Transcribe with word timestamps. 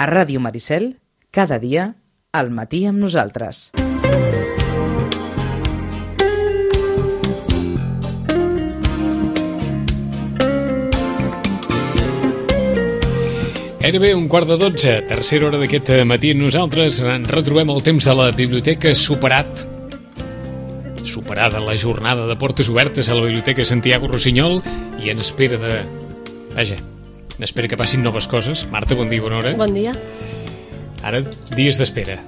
A 0.00 0.06
Ràdio 0.08 0.40
Maricel, 0.40 0.94
cada 1.28 1.58
dia, 1.60 1.82
al 2.32 2.48
matí 2.48 2.86
amb 2.88 3.02
nosaltres. 3.02 3.58
Gairebé 13.82 14.14
un 14.16 14.24
quart 14.32 14.48
de 14.48 14.56
dotze, 14.56 14.94
tercera 15.10 15.50
hora 15.50 15.60
d'aquest 15.60 15.90
matí, 16.08 16.30
nosaltres 16.32 17.02
ens 17.04 17.28
retrobem 17.28 17.68
el 17.68 17.82
temps 17.84 18.08
de 18.08 18.14
la 18.16 18.30
biblioteca 18.32 18.94
superat 18.96 19.66
superada 21.04 21.60
la 21.60 21.76
jornada 21.76 22.24
de 22.28 22.38
portes 22.40 22.72
obertes 22.72 23.08
a 23.10 23.18
la 23.18 23.26
Biblioteca 23.26 23.64
Santiago 23.68 24.08
Rossinyol 24.08 24.62
i 25.04 25.12
en 25.12 25.20
espera 25.20 25.60
de... 25.60 25.82
Vaja, 26.54 26.80
en 27.40 27.44
espera 27.44 27.68
que 27.72 27.76
passin 27.80 28.02
noves 28.04 28.26
coses. 28.28 28.66
Marta, 28.68 28.92
bon 28.94 29.08
dia, 29.08 29.22
bona 29.24 29.38
hora. 29.38 29.54
Bon 29.56 29.72
dia. 29.72 29.94
Ara, 31.00 31.22
dies 31.56 31.78
d'espera. 31.80 32.18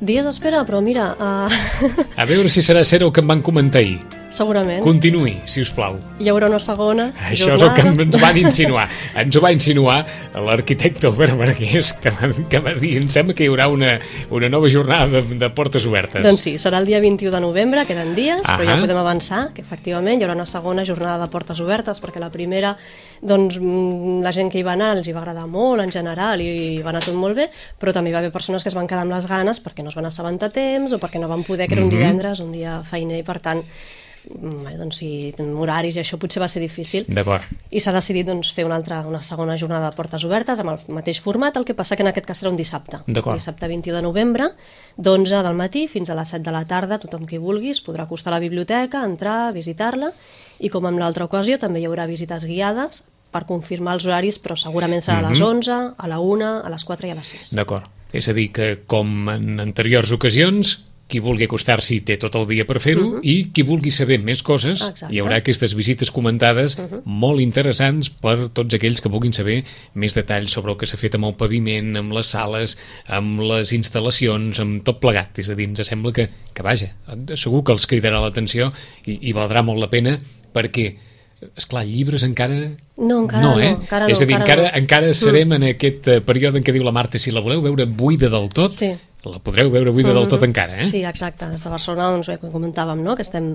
Dies 0.00 0.24
d'espera, 0.24 0.62
però 0.64 0.80
mira... 0.80 1.10
Uh... 1.20 1.98
A 2.16 2.24
veure 2.24 2.48
si 2.48 2.64
serà 2.64 2.80
cert 2.88 3.04
el 3.04 3.12
que 3.12 3.20
em 3.20 3.28
van 3.28 3.44
comentar 3.44 3.82
ahir. 3.82 3.98
Segurament. 4.32 4.80
Continuï, 4.80 5.34
si 5.44 5.60
us 5.60 5.68
plau. 5.76 5.98
Hi 6.22 6.30
haurà 6.32 6.46
una 6.48 6.58
segona 6.62 7.10
Això 7.28 7.50
jornada. 7.50 7.58
és 7.58 7.62
el 7.66 7.96
que 7.96 8.02
ens 8.06 8.20
van 8.22 8.38
insinuar. 8.40 8.86
Ens 9.20 9.36
ho 9.36 9.42
va 9.44 9.50
insinuar 9.52 9.98
l'arquitecte 10.46 11.06
Albert 11.10 11.36
Marquès, 11.36 11.90
que 12.00 12.10
va, 12.16 12.30
que 12.48 12.60
va 12.64 12.72
dir, 12.80 12.94
em 13.02 13.10
sembla 13.12 13.34
que 13.36 13.44
hi 13.44 13.50
haurà 13.52 13.66
una, 13.68 13.90
una 14.32 14.48
nova 14.48 14.70
jornada 14.72 15.06
de, 15.20 15.36
de 15.36 15.50
portes 15.52 15.84
obertes. 15.86 16.24
Doncs 16.24 16.46
sí, 16.48 16.54
serà 16.62 16.80
el 16.80 16.88
dia 16.88 17.00
21 17.04 17.30
de 17.34 17.42
novembre, 17.44 17.84
queden 17.84 18.14
dies, 18.16 18.40
però 18.46 18.64
ja 18.64 18.78
podem 18.80 19.02
avançar, 19.02 19.42
que 19.52 19.60
efectivament 19.66 20.18
hi 20.22 20.24
haurà 20.24 20.38
una 20.40 20.48
segona 20.48 20.86
jornada 20.88 21.26
de 21.26 21.30
portes 21.30 21.60
obertes, 21.60 22.00
perquè 22.00 22.22
la 22.22 22.30
primera, 22.32 22.72
doncs, 23.20 23.60
mm, 23.60 24.22
la 24.24 24.32
gent 24.32 24.48
que 24.50 24.62
hi 24.62 24.64
va 24.66 24.72
anar 24.78 24.94
els 24.96 25.06
hi 25.08 25.12
va 25.12 25.20
agradar 25.20 25.44
molt, 25.46 25.84
en 25.84 25.92
general, 25.92 26.40
i 26.40 26.80
va 26.80 26.88
anar 26.96 27.04
tot 27.04 27.14
molt 27.20 27.36
bé, 27.36 27.50
però 27.78 27.92
també 27.92 28.08
hi 28.08 28.16
va 28.16 28.24
haver 28.24 28.32
persones 28.32 28.64
que 28.64 28.72
es 28.72 28.74
van 28.80 28.88
quedar 28.88 29.04
amb 29.04 29.12
les 29.12 29.28
ganes 29.28 29.60
perquè 29.62 29.84
no 29.84 29.92
es 29.92 29.94
van 30.00 30.08
assabentar 30.08 30.48
temps 30.56 30.96
o 30.96 30.98
perquè 30.98 31.20
no 31.20 31.28
van 31.28 31.44
poder, 31.44 31.68
que 31.68 31.74
era 31.76 31.84
un 31.84 31.92
Mhm. 31.92 31.98
divendres, 31.98 32.40
un 32.40 32.50
dia 32.52 32.80
feiner, 32.82 33.18
i 33.20 33.22
per 33.22 33.38
tant, 33.38 33.60
bé, 34.28 34.74
doncs, 34.78 34.98
si 35.00 35.32
tenen 35.36 35.56
horaris 35.58 35.96
i 35.96 36.02
això 36.02 36.18
potser 36.20 36.42
va 36.42 36.48
ser 36.52 36.62
difícil. 36.62 37.06
D'acord. 37.08 37.46
I 37.70 37.82
s'ha 37.82 37.94
decidit 37.94 38.28
doncs, 38.28 38.52
fer 38.54 38.64
una 38.68 38.76
altra, 38.78 39.02
una 39.08 39.22
segona 39.26 39.56
jornada 39.60 39.90
de 39.90 39.96
portes 39.96 40.24
obertes 40.28 40.62
amb 40.62 40.74
el 40.74 40.94
mateix 40.94 41.20
format, 41.24 41.56
el 41.56 41.66
que 41.68 41.76
passa 41.78 41.96
que 41.96 42.06
en 42.06 42.12
aquest 42.12 42.28
cas 42.28 42.42
serà 42.42 42.52
un 42.52 42.58
dissabte. 42.60 43.02
D'acord. 43.06 43.40
Dissabte 43.40 43.68
21 43.70 43.98
de 43.98 44.02
novembre, 44.04 44.50
d'11 44.96 45.42
del 45.46 45.58
matí 45.58 45.86
fins 45.90 46.10
a 46.10 46.18
les 46.18 46.34
7 46.34 46.44
de 46.46 46.54
la 46.54 46.64
tarda, 46.68 47.00
tothom 47.02 47.26
qui 47.26 47.40
vulgui 47.42 47.72
es 47.74 47.82
podrà 47.84 48.06
acostar 48.06 48.32
a 48.32 48.36
la 48.36 48.44
biblioteca, 48.44 49.04
entrar, 49.08 49.52
visitar-la, 49.56 50.12
i 50.62 50.70
com 50.70 50.86
en 50.86 51.00
l'altra 51.00 51.26
ocasió 51.26 51.58
també 51.58 51.82
hi 51.82 51.88
haurà 51.88 52.06
visites 52.06 52.46
guiades 52.46 53.02
per 53.32 53.46
confirmar 53.48 53.96
els 53.96 54.06
horaris, 54.06 54.38
però 54.38 54.54
segurament 54.60 55.02
serà 55.02 55.22
a 55.22 55.30
les 55.30 55.40
11, 55.40 55.72
a 55.96 56.08
la 56.08 56.20
1, 56.20 56.48
a 56.62 56.70
les 56.70 56.84
4 56.84 57.08
i 57.08 57.12
a 57.14 57.18
les 57.18 57.34
6. 57.34 57.54
D'acord. 57.56 57.88
És 58.12 58.28
a 58.28 58.34
dir, 58.36 58.50
que 58.52 58.74
com 58.86 59.30
en 59.32 59.62
anteriors 59.62 60.12
ocasions, 60.12 60.82
qui 61.12 61.20
vulgui 61.20 61.44
acostar-s'hi 61.44 62.00
té 62.08 62.16
tot 62.20 62.38
el 62.40 62.46
dia 62.48 62.64
per 62.68 62.80
fer-ho 62.80 63.20
i 63.20 63.34
qui 63.52 63.64
vulgui 63.68 63.92
saber 63.92 64.16
més 64.24 64.40
coses, 64.46 64.80
Exacte. 64.80 65.10
hi 65.12 65.20
haurà 65.20 65.42
aquestes 65.42 65.76
visites 65.76 66.12
comentades 66.14 66.78
molt 67.04 67.44
interessants 67.44 68.08
per 68.22 68.48
tots 68.56 68.78
aquells 68.78 69.04
que 69.04 69.12
vulguin 69.12 69.36
saber 69.36 69.60
més 69.92 70.16
detalls 70.16 70.56
sobre 70.56 70.72
el 70.72 70.80
que 70.80 70.88
s'ha 70.88 71.00
fet 71.00 71.18
amb 71.18 71.28
el 71.28 71.36
paviment, 71.38 71.92
amb 72.00 72.16
les 72.16 72.32
sales, 72.32 72.78
amb 73.12 73.44
les 73.44 73.74
instal·lacions, 73.76 74.62
amb 74.64 74.80
tot 74.86 75.02
plegat. 75.02 75.42
És 75.42 75.52
a 75.52 75.58
dir, 75.58 75.68
ens 75.68 75.84
sembla 75.86 76.14
que, 76.16 76.28
que 76.56 76.64
vaja, 76.64 76.92
segur 77.36 77.62
que 77.66 77.76
els 77.76 77.88
cridarà 77.90 78.22
l'atenció 78.24 78.72
i, 79.04 79.18
i 79.28 79.36
valdrà 79.36 79.64
molt 79.66 79.82
la 79.82 79.92
pena 79.92 80.16
perquè 80.52 80.92
és 81.42 81.66
clar, 81.66 81.82
llibres 81.88 82.22
encara... 82.22 82.56
No, 83.02 83.22
encara 83.24 83.42
no, 83.42 83.54
no, 83.56 83.60
eh? 83.60 83.72
encara 83.74 84.06
no, 84.06 84.14
és 84.14 84.20
a 84.22 84.26
dir, 84.28 84.36
encara 84.36 84.68
encara, 84.68 84.68
no. 84.68 84.82
encara 84.82 85.14
serem 85.18 85.56
en 85.56 85.64
aquest 85.72 86.10
eh, 86.12 86.20
període 86.22 86.60
en 86.60 86.66
què 86.66 86.74
diu 86.74 86.84
la 86.86 86.94
Marta, 86.94 87.18
si 87.18 87.34
la 87.34 87.42
voleu 87.42 87.64
veure 87.64 87.88
buida 87.88 88.30
del 88.30 88.46
tot, 88.54 88.74
Sí. 88.76 88.92
La 89.30 89.38
podreu 89.38 89.70
veure 89.70 89.92
buida 89.94 90.14
del 90.16 90.26
tot 90.30 90.42
encara, 90.42 90.80
eh? 90.82 90.86
Sí, 90.88 91.04
exacte. 91.06 91.46
Des 91.52 91.62
de 91.62 91.70
Barcelona, 91.70 92.10
doncs, 92.16 92.30
bé, 92.32 92.38
com 92.42 92.50
comentàvem, 92.54 93.04
no? 93.06 93.14
que 93.18 93.22
estem 93.22 93.52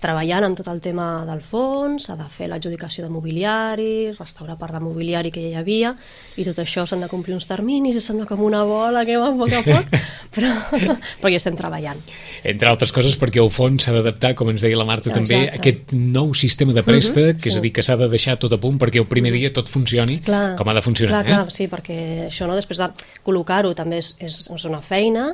treballant 0.00 0.46
amb 0.46 0.58
tot 0.58 0.68
el 0.72 0.80
tema 0.82 1.24
del 1.28 1.42
fons, 1.44 2.08
s'ha 2.08 2.16
de 2.18 2.26
fer 2.32 2.48
l'adjudicació 2.50 3.04
de 3.06 3.12
mobiliari, 3.12 4.10
restaurar 4.16 4.56
part 4.60 4.74
de 4.76 4.80
mobiliari 4.82 5.32
que 5.34 5.42
ja 5.44 5.52
hi 5.52 5.58
havia, 5.60 5.92
i 6.40 6.46
tot 6.48 6.58
això 6.62 6.86
s'han 6.88 7.04
de 7.04 7.10
complir 7.10 7.36
uns 7.36 7.48
terminis, 7.50 7.98
i 7.98 8.02
sembla 8.04 8.26
com 8.28 8.42
una 8.46 8.62
bola 8.68 9.04
que 9.08 9.18
va 9.20 9.30
a 9.30 9.36
poc 9.36 9.54
a 9.58 9.62
poc, 9.66 9.94
però, 10.34 10.50
però 11.20 11.32
hi 11.32 11.38
estem 11.38 11.58
treballant. 11.58 12.00
Entre 12.42 12.70
altres 12.70 12.94
coses 12.96 13.16
perquè 13.20 13.42
el 13.42 13.52
fons 13.54 13.86
s'ha 13.86 13.94
d'adaptar, 13.96 14.34
com 14.38 14.50
ens 14.52 14.64
deia 14.66 14.78
la 14.80 14.88
Marta 14.88 15.12
també, 15.12 15.44
Exacte. 15.44 15.56
a 15.56 15.62
aquest 15.62 15.96
nou 15.96 16.34
sistema 16.34 16.76
de 16.76 16.84
préstec, 16.86 17.40
que 17.40 17.50
és 17.52 17.56
sí. 17.56 17.60
a 17.60 17.64
dir, 17.64 17.74
que 17.76 17.84
s'ha 17.84 17.98
de 18.00 18.10
deixar 18.10 18.38
tot 18.40 18.56
a 18.56 18.60
punt 18.60 18.80
perquè 18.80 19.02
el 19.02 19.08
primer 19.10 19.34
dia 19.36 19.52
tot 19.54 19.70
funcioni 19.70 20.20
Clar, 20.24 20.54
com 20.58 20.68
ha 20.68 20.76
de 20.76 20.84
funcionar, 20.84 21.20
clar, 21.20 21.44
clar, 21.44 21.48
eh? 21.48 21.56
sí, 21.56 21.68
perquè 21.70 21.98
això 22.28 22.48
no, 22.48 22.58
després 22.58 22.80
de 22.80 22.90
col·locar-ho 23.26 23.74
també 23.78 24.00
és, 24.00 24.14
és, 24.20 24.42
és 24.50 24.68
una 24.68 24.80
feina 24.84 25.30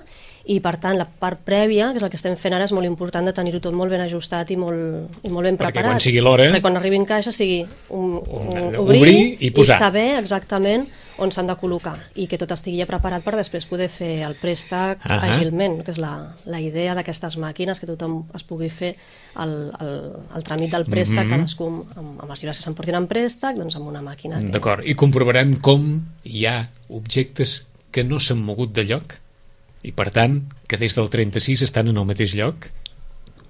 i 0.49 0.61
per 0.63 0.77
tant 0.79 0.97
la 0.97 1.05
part 1.07 1.41
prèvia, 1.45 1.91
que 1.91 1.99
és 1.99 2.03
el 2.07 2.11
que 2.11 2.17
estem 2.17 2.37
fent 2.39 2.55
ara, 2.55 2.65
és 2.65 2.73
molt 2.73 2.87
important 2.87 3.27
de 3.27 3.33
tenir-ho 3.35 3.59
tot 3.61 3.75
molt 3.75 3.91
ben 3.91 4.01
ajustat 4.01 4.51
i 4.55 4.57
molt, 4.57 5.11
i 5.25 5.29
molt 5.29 5.43
ben 5.49 5.57
Perquè 5.59 5.73
preparat. 5.73 5.91
quan 5.97 6.01
sigui 6.01 6.21
l'hora- 6.23 6.45
Perquè 6.53 6.63
quan 6.63 6.77
arribi 6.77 6.97
en 6.97 7.05
caixa 7.05 7.33
sigui 7.33 7.65
un, 7.91 8.21
un, 8.23 8.47
Un- 8.53 8.77
obrir, 8.77 9.01
obrir 9.03 9.37
i 9.41 9.51
posar. 9.51 9.79
saber 9.79 10.19
exactament 10.21 10.87
on 11.19 11.33
s'han 11.33 11.47
de 11.49 11.55
col·locar 11.57 11.97
i 12.15 12.27
que 12.29 12.37
tot 12.39 12.51
estigui 12.53 12.79
ja 12.79 12.87
preparat 12.87 13.25
per 13.25 13.35
després 13.37 13.65
poder 13.67 13.89
fer 13.89 14.21
el 14.23 14.35
préstec 14.37 15.01
Ahà. 15.03 15.33
àgilment, 15.33 15.83
que 15.83 15.91
és 15.91 15.99
la, 15.99 16.35
la 16.45 16.61
idea 16.61 16.95
d'aquestes 16.95 17.39
màquines, 17.39 17.81
que 17.81 17.87
tothom 17.89 18.27
es 18.37 18.45
pugui 18.45 18.69
fer 18.71 18.95
el, 19.41 19.73
el, 19.81 20.13
el 20.37 20.45
tràmit 20.45 20.71
del 20.71 20.85
préstec, 20.85 21.25
Mhm. 21.25 21.31
cadascú 21.31 21.67
amb, 21.97 22.21
amb 22.23 22.31
els 22.31 22.43
llibres 22.43 22.59
que 22.59 22.63
s'emportin 22.63 22.95
en 23.01 23.07
préstec, 23.09 23.57
doncs 23.57 23.75
amb 23.77 23.89
una 23.89 24.03
màquina. 24.03 24.39
Que... 24.39 24.53
D'acord, 24.53 24.85
i 24.87 24.95
comprovaran 24.95 25.57
com 25.57 26.03
hi 26.25 26.45
ha 26.47 26.69
objectes 26.91 27.67
que 27.91 28.05
no 28.05 28.21
s'han 28.21 28.39
mogut 28.45 28.73
de 28.75 28.85
lloc 28.85 29.19
i 29.87 29.93
per 29.95 30.11
tant 30.11 30.41
que 30.67 30.79
des 30.81 30.97
del 30.99 31.09
36 31.13 31.63
estan 31.63 31.89
en 31.93 31.97
el 32.03 32.07
mateix 32.09 32.35
lloc 32.35 32.69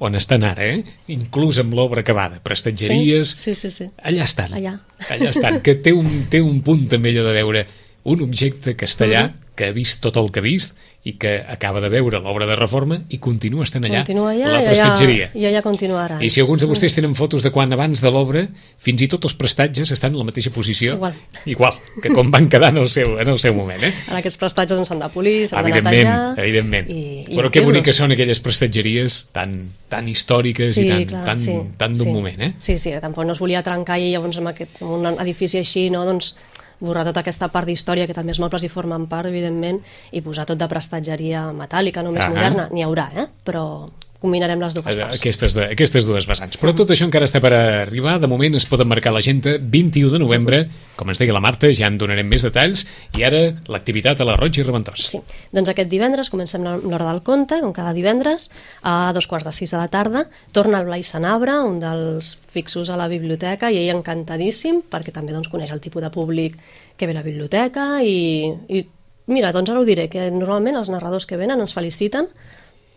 on 0.05 0.15
estan 0.19 0.43
ara, 0.45 0.67
eh? 0.69 0.83
inclús 1.09 1.57
amb 1.63 1.73
l'obra 1.73 2.03
acabada, 2.05 2.37
prestatgeries, 2.45 3.31
Sí, 3.33 3.55
sí, 3.55 3.71
sí. 3.71 3.87
sí. 3.87 3.91
allà 4.05 4.27
estan. 4.29 4.53
Allà. 4.59 4.75
Allà 5.09 5.31
estan, 5.33 5.63
que 5.65 5.75
té 5.81 5.95
un, 5.97 6.27
té 6.29 6.43
un 6.45 6.59
punt 6.61 6.85
també 6.93 7.15
allò 7.15 7.25
de 7.25 7.33
veure 7.33 7.63
un 8.05 8.21
objecte 8.27 8.77
castellà 8.77 9.25
Mhm. 9.31 9.46
Que 9.57 9.71
ha 9.71 9.75
vist 9.75 10.03
tot 10.05 10.17
el 10.21 10.29
que 10.31 10.43
ha 10.43 10.45
vist 10.45 10.77
i 11.07 11.13
que 11.23 11.37
acaba 11.47 11.79
de 11.81 11.87
veure 11.89 12.19
l'obra 12.19 12.49
de 12.51 12.57
reforma 12.59 12.97
i 13.15 13.21
continua 13.23 13.63
estant 13.63 13.85
allà, 13.87 14.01
Continua 14.03 14.33
allà 14.33 14.49
la 14.57 14.63
i 14.65 14.67
prestatgeria. 14.67 15.29
allà, 15.31 15.39
i 15.39 15.45
allà 15.47 15.61
continuarà. 15.63 16.17
I 16.19 16.31
si 16.35 16.41
alguns 16.43 16.65
de 16.65 16.67
vostès 16.67 16.97
tenen 16.99 17.15
fotos 17.15 17.45
de 17.47 17.53
quan 17.55 17.71
abans 17.73 18.03
de 18.03 18.11
l'obra, 18.11 18.43
fins 18.83 19.05
i 19.07 19.09
tot 19.13 19.23
els 19.29 19.37
prestatges 19.39 19.93
estan 19.95 20.17
en 20.17 20.19
la 20.19 20.27
mateixa 20.27 20.51
posició. 20.51 20.97
Igual. 20.99 21.15
Igual, 21.47 21.79
que 22.03 22.11
com 22.11 22.33
van 22.35 22.49
quedar 22.51 22.73
en 22.75 22.83
el 22.83 22.91
seu, 22.91 23.15
en 23.23 23.31
el 23.31 23.39
seu 23.39 23.55
moment, 23.55 23.85
eh? 23.87 23.93
Ara 24.11 24.19
aquests 24.19 24.41
prestatges 24.43 24.75
doncs, 24.81 24.91
s'han 24.91 25.05
de 25.05 25.09
polir, 25.15 25.47
s'han 25.47 25.63
de 25.71 25.77
netejar... 25.79 26.19
evidentment. 26.43 26.91
I, 26.91 26.99
i 27.23 27.39
Però 27.39 27.53
que 27.55 27.63
omplir-los. 27.63 27.71
boniques 27.71 28.03
són 28.03 28.17
aquelles 28.17 28.43
prestatgeries 28.43 29.21
tan, 29.37 29.55
tan 29.89 30.11
històriques 30.11 30.75
i 30.83 30.89
tan, 30.91 31.07
clar, 31.07 31.23
tan, 31.31 31.39
sí, 31.39 31.55
tan 31.79 31.95
d'un 31.95 32.11
sí. 32.11 32.19
moment, 32.19 32.43
eh? 32.51 32.53
Sí, 32.59 32.81
sí, 32.83 32.91
tampoc 33.01 33.31
no 33.31 33.39
es 33.39 33.43
volia 33.47 33.63
trencar 33.63 34.03
i 34.03 34.11
llavors 34.11 34.43
amb, 34.43 34.51
aquest, 34.57 34.83
amb 34.83 34.99
un 34.99 35.23
edifici 35.23 35.63
així, 35.63 35.87
no, 35.95 36.03
doncs 36.05 36.35
borrar 36.81 37.05
tota 37.09 37.23
aquesta 37.25 37.49
part 37.53 37.69
d'història 37.69 38.07
que 38.07 38.15
també 38.17 38.35
els 38.35 38.41
mobles 38.43 38.63
hi 38.63 38.73
formen 38.73 39.07
part, 39.11 39.29
evidentment, 39.31 39.81
i 40.13 40.23
posar 40.23 40.47
tot 40.49 40.59
de 40.61 40.69
prestatgeria 40.69 41.47
metàl·lica, 41.57 42.03
no 42.05 42.13
més 42.13 42.27
Ahà. 42.27 42.35
moderna, 42.35 42.69
n'hi 42.73 42.85
haurà, 42.85 43.11
eh? 43.17 43.27
però 43.45 43.87
combinarem 44.27 44.61
les 44.63 44.75
dues 44.77 44.85
parts. 44.85 45.21
Aquestes, 45.21 45.55
de, 45.57 45.69
aquestes 45.77 46.09
dues 46.09 46.27
vessants. 46.29 46.59
Però 46.61 46.75
tot 46.77 46.91
això 46.93 47.07
encara 47.07 47.29
està 47.29 47.41
per 47.43 47.53
arribar. 47.57 48.19
De 48.23 48.31
moment 48.31 48.59
es 48.59 48.67
poden 48.69 48.91
marcar 48.91 49.15
l'agenda 49.15 49.57
21 49.63 50.13
de 50.13 50.21
novembre. 50.23 50.63
Com 50.99 51.13
ens 51.13 51.23
deia 51.23 51.35
la 51.37 51.43
Marta, 51.45 51.71
ja 51.77 51.91
en 51.91 51.99
donarem 52.01 52.29
més 52.29 52.45
detalls. 52.47 52.87
I 53.19 53.27
ara 53.29 53.43
l'activitat 53.73 54.21
a 54.21 54.29
la 54.29 54.37
Roig 54.41 54.59
i 54.59 54.67
Reventós. 54.67 55.07
Sí, 55.13 55.23
doncs 55.55 55.71
aquest 55.73 55.91
divendres 55.93 56.31
comencem 56.33 56.65
l'hora 56.67 57.11
del 57.11 57.23
conte, 57.27 57.61
com 57.63 57.75
cada 57.77 57.95
divendres, 57.97 58.51
a 58.83 59.13
dos 59.17 59.29
quarts 59.31 59.47
de 59.47 59.55
sis 59.57 59.73
de 59.73 59.81
la 59.81 59.89
tarda. 59.93 60.27
Torna 60.57 60.83
el 60.83 60.91
Blai 60.91 61.07
Sanabra, 61.07 61.61
un 61.65 61.79
dels 61.83 62.35
fixos 62.53 62.91
a 62.91 62.99
la 62.99 63.09
biblioteca, 63.13 63.71
i 63.71 63.81
ell 63.83 63.95
encantadíssim, 63.97 64.83
perquè 64.91 65.15
també 65.15 65.37
doncs, 65.37 65.53
coneix 65.53 65.73
el 65.75 65.83
tipus 65.85 66.05
de 66.05 66.13
públic 66.13 66.59
que 66.97 67.07
ve 67.07 67.15
a 67.15 67.21
la 67.21 67.27
biblioteca 67.27 68.01
i, 68.03 68.51
i 68.73 68.83
mira, 69.27 69.53
doncs 69.53 69.71
ara 69.71 69.83
ho 69.83 69.87
diré, 69.87 70.09
que 70.13 70.31
normalment 70.31 70.79
els 70.79 70.91
narradors 70.93 71.27
que 71.29 71.39
venen 71.39 71.61
ens 71.63 71.75
feliciten 71.77 72.31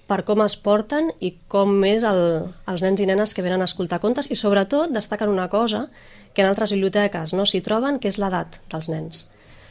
per 0.10 0.24
com 0.26 0.42
es 0.42 0.56
porten 0.58 1.12
i 1.22 1.36
com 1.52 1.76
és 1.86 2.04
el, 2.08 2.20
els 2.68 2.82
nens 2.82 3.00
i 3.04 3.06
nenes 3.06 3.36
que 3.38 3.44
venen 3.46 3.62
a 3.62 3.68
escoltar 3.70 4.00
contes 4.02 4.28
i 4.34 4.36
sobretot 4.40 4.90
destaquen 4.96 5.30
una 5.30 5.48
cosa 5.50 5.86
que 6.34 6.42
en 6.42 6.50
altres 6.50 6.72
biblioteques 6.74 7.36
no 7.38 7.46
s'hi 7.46 7.62
troben, 7.66 8.00
que 8.02 8.10
és 8.10 8.18
l'edat 8.22 8.58
dels 8.72 8.90
nens 8.90 9.28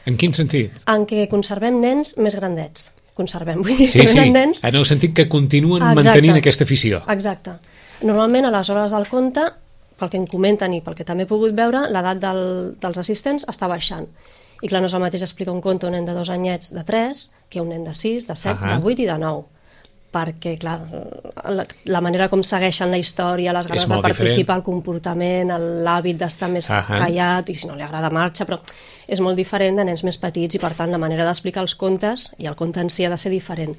En 0.07 0.15
quin 0.17 0.33
sentit? 0.33 0.79
en 0.87 1.03
què 1.05 1.27
conservem 1.29 1.77
nens 1.83 2.15
més 2.17 2.35
grandets. 2.39 2.93
Conservem, 3.19 3.59
vull 3.61 3.75
dir, 3.75 3.89
Sí, 3.91 3.99
que 3.99 4.07
sí, 4.07 4.19
nens... 4.31 4.63
en 4.63 4.75
el 4.79 4.85
sentit 4.87 5.11
que 5.13 5.27
continuen 5.27 5.83
Exacte. 5.83 6.05
mantenint 6.07 6.37
aquesta 6.39 6.63
afició. 6.63 7.01
Exacte. 7.11 7.57
Normalment 8.07 8.47
a 8.47 8.51
les 8.55 8.69
hores 8.71 8.93
del 8.95 9.07
conte, 9.11 9.43
pel 9.99 10.09
que 10.09 10.15
em 10.21 10.25
comenten 10.31 10.71
i 10.73 10.79
pel 10.81 10.95
que 10.95 11.03
també 11.03 11.25
he 11.27 11.27
pogut 11.27 11.51
veure, 11.57 11.81
l'edat 11.91 12.21
del, 12.23 12.39
dels 12.79 12.97
assistents 13.01 13.43
està 13.51 13.67
baixant. 13.67 14.07
I 14.63 14.67
clar, 14.71 14.79
no 14.79 14.87
és 14.87 14.95
el 14.95 15.03
mateix 15.03 15.21
explicar 15.27 15.51
un 15.51 15.59
conte 15.61 15.85
a 15.85 15.89
un 15.91 15.97
nen 15.99 16.07
de 16.07 16.15
dos 16.15 16.31
anyets 16.31 16.71
de 16.71 16.83
3 16.87 17.25
que 17.51 17.59
a 17.59 17.63
un 17.63 17.69
nen 17.75 17.83
de 17.83 17.93
6, 17.93 18.27
de 18.31 18.35
7, 18.39 18.55
Ahà. 18.55 18.77
de 18.79 18.87
8 18.87 19.03
i 19.03 19.09
de 19.11 19.17
9. 19.19 19.43
Perquè, 20.13 20.55
clar, 20.57 20.79
la, 21.53 21.65
la 21.85 22.01
manera 22.01 22.29
com 22.31 22.41
segueixen 22.45 22.89
la 22.89 22.97
història, 22.97 23.53
les 23.53 23.67
ganes 23.69 23.85
de 23.85 23.99
participar, 24.01 24.31
diferent. 24.31 24.57
el 24.57 24.65
comportament, 24.65 25.53
l'hàbit 25.85 26.17
d'estar 26.17 26.49
més 26.49 26.69
Ahà. 26.69 27.03
callat, 27.03 27.49
i 27.49 27.55
si 27.55 27.69
no 27.69 27.77
li 27.77 27.85
agrada 27.85 28.09
marxa, 28.13 28.47
però 28.49 28.57
és 29.07 29.21
molt 29.21 29.37
diferent 29.37 29.77
de 29.77 29.85
nens 29.85 30.03
més 30.05 30.17
petits 30.21 30.57
i, 30.57 30.61
per 30.61 30.73
tant, 30.77 30.91
la 30.91 31.01
manera 31.01 31.25
d'explicar 31.27 31.61
els 31.65 31.75
contes 31.77 32.29
i 32.37 32.49
el 32.49 32.57
conte 32.57 32.81
en 32.81 32.89
si 32.89 33.05
ha 33.05 33.13
de 33.13 33.17
ser 33.21 33.31
diferent. 33.33 33.77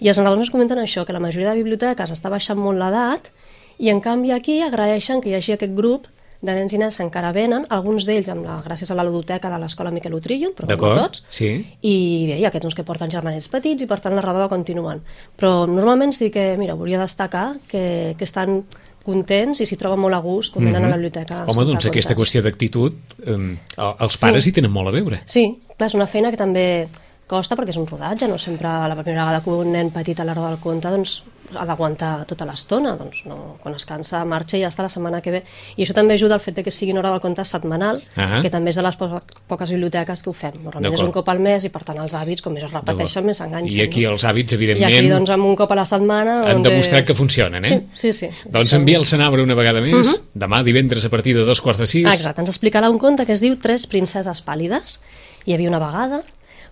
I 0.00 0.10
els 0.10 0.18
narradors 0.18 0.46
ens 0.46 0.54
comenten 0.54 0.78
això, 0.82 1.06
que 1.06 1.14
la 1.14 1.22
majoria 1.22 1.50
de 1.50 1.60
biblioteques 1.62 2.14
està 2.14 2.30
baixant 2.30 2.58
molt 2.58 2.78
l'edat 2.78 3.30
i, 3.78 3.90
en 3.90 4.00
canvi, 4.00 4.32
aquí 4.34 4.60
agraeixen 4.62 5.22
que 5.22 5.30
hi 5.30 5.38
hagi 5.38 5.56
aquest 5.56 5.74
grup 5.74 6.06
de 6.42 6.54
nens 6.58 6.72
i 6.74 6.78
nenes 6.78 6.96
que 6.98 7.04
encara 7.06 7.30
venen, 7.32 7.64
alguns 7.70 8.04
d'ells 8.08 8.28
amb 8.32 8.44
la, 8.44 8.56
gràcies 8.64 8.90
a 8.90 8.96
la 8.98 9.04
ludoteca 9.06 9.48
de 9.48 9.58
l'escola 9.62 9.92
Miquel 9.94 10.14
Utrillo, 10.18 10.50
però 10.58 10.66
no 10.68 10.94
tots, 10.98 11.22
sí. 11.30 11.52
i 11.86 11.94
bé, 12.26 12.38
hi 12.40 12.44
ha 12.44 12.50
aquests 12.50 12.66
uns 12.66 12.74
que 12.74 12.84
porten 12.84 13.10
germanets 13.14 13.46
petits 13.48 13.82
i 13.82 13.86
per 13.86 14.00
tant 14.02 14.12
la 14.16 14.20
narrador 14.20 14.48
va 14.48 14.48
continuant. 14.50 15.00
Però 15.38 15.68
normalment 15.70 16.12
sí 16.12 16.32
que, 16.34 16.56
mira, 16.58 16.74
volia 16.74 17.00
destacar 17.00 17.52
que, 17.70 18.14
que 18.18 18.24
estan 18.26 18.64
contents 19.02 19.60
i 19.62 19.66
s'hi 19.66 19.78
troben 19.78 19.98
molt 20.02 20.14
a 20.14 20.20
gust 20.22 20.54
quan 20.54 20.66
venen 20.66 20.84
a 20.84 20.88
la 20.90 20.96
biblioteca. 20.96 21.42
a 21.42 21.46
Mhm. 21.46 21.50
Home, 21.50 21.64
doncs 21.64 21.86
aquesta 21.86 22.14
qüestió 22.14 22.42
d'actitud, 22.42 22.92
eh, 23.26 23.56
els 24.00 24.12
Sí. 24.12 24.20
pares 24.20 24.46
hi 24.46 24.52
tenen 24.52 24.70
molt 24.70 24.88
a 24.88 24.92
veure. 24.92 25.22
Sí, 25.24 25.58
clar, 25.76 25.88
és 25.88 25.94
una 25.94 26.06
feina 26.06 26.30
que 26.30 26.36
també 26.36 26.88
costa 27.32 27.56
perquè 27.58 27.72
és 27.74 27.80
un 27.80 27.88
rodatge, 27.88 28.28
no 28.28 28.38
sempre 28.38 28.68
la 28.68 28.96
primera 29.00 29.24
vegada 29.24 29.42
que 29.44 29.50
un 29.64 29.72
nen 29.72 29.90
petit 29.94 30.20
a 30.20 30.28
l'hora 30.28 30.50
del 30.52 30.60
conte 30.62 30.90
doncs, 30.92 31.22
ha 31.52 31.66
d'aguantar 31.68 32.22
tota 32.24 32.46
l'estona, 32.48 32.94
doncs 32.96 33.26
no, 33.28 33.58
quan 33.60 33.74
es 33.76 33.84
cansa 33.84 34.22
marxa 34.24 34.56
i 34.56 34.62
ja 34.62 34.70
està 34.72 34.86
la 34.86 34.88
setmana 34.88 35.18
que 35.20 35.34
ve. 35.34 35.40
I 35.76 35.84
això 35.84 35.92
també 35.92 36.14
ajuda 36.16 36.38
al 36.38 36.40
fet 36.40 36.56
de 36.56 36.62
que 36.64 36.72
sigui 36.72 36.94
una 36.94 37.02
hora 37.02 37.10
del 37.12 37.20
conte 37.20 37.44
setmanal, 37.44 37.98
Ah. 38.16 38.38
que 38.40 38.48
també 38.48 38.70
és 38.72 38.78
de 38.80 38.84
les 38.86 38.96
po 38.96 39.08
poques 39.50 39.68
biblioteques 39.74 40.22
que 40.24 40.30
ho 40.30 40.32
fem. 40.32 40.54
Normalment 40.64 40.94
és 40.96 41.02
un 41.04 41.12
cop 41.12 41.28
al 41.28 41.42
mes 41.44 41.66
i 41.68 41.68
per 41.74 41.82
tant 41.84 41.98
els 42.00 42.14
hàbits, 42.16 42.40
com 42.40 42.54
més 42.56 42.64
es 42.64 42.72
repeteixen, 42.72 43.26
més 43.28 43.36
s'enganxen. 43.42 43.76
I 43.78 43.82
aquí 43.84 44.06
no? 44.06 44.14
els 44.14 44.24
hàbits, 44.24 44.52
I 44.52 44.56
evidentment, 44.56 44.96
aquí, 44.96 45.08
doncs, 45.12 45.30
amb 45.36 45.44
un 45.44 45.56
cop 45.60 45.70
a 45.76 45.80
la 45.82 45.84
setmana... 45.84 46.38
han 46.48 46.62
doncs, 46.62 46.68
demostrat 46.70 47.02
és- 47.02 47.08
que 47.10 47.14
funcionen, 47.20 47.64
eh? 47.66 47.68
Sí, 47.68 48.12
sí, 48.12 48.12
sí. 48.14 48.30
Doncs 48.48 48.72
envia 48.72 48.96
el 48.96 49.04
Senabre 49.04 49.42
una 49.44 49.54
vegada 49.58 49.82
més, 49.84 50.22
demà 50.34 50.62
divendres 50.64 51.04
a 51.04 51.10
partir 51.10 51.36
de 51.36 51.44
dos 51.44 51.60
quarts 51.60 51.80
de 51.84 51.86
sis. 51.86 52.06
Exacte, 52.08 52.40
ens 52.40 52.48
explicarà 52.56 52.88
un 52.88 52.98
conte 52.98 53.26
que 53.28 53.32
es 53.36 53.44
diu 53.44 53.58
Tres 53.60 53.86
princeses 53.86 54.40
pàl·lides. 54.46 55.00
Hi 55.44 55.52
havia 55.52 55.68
una 55.68 55.78
vegada 55.82 56.22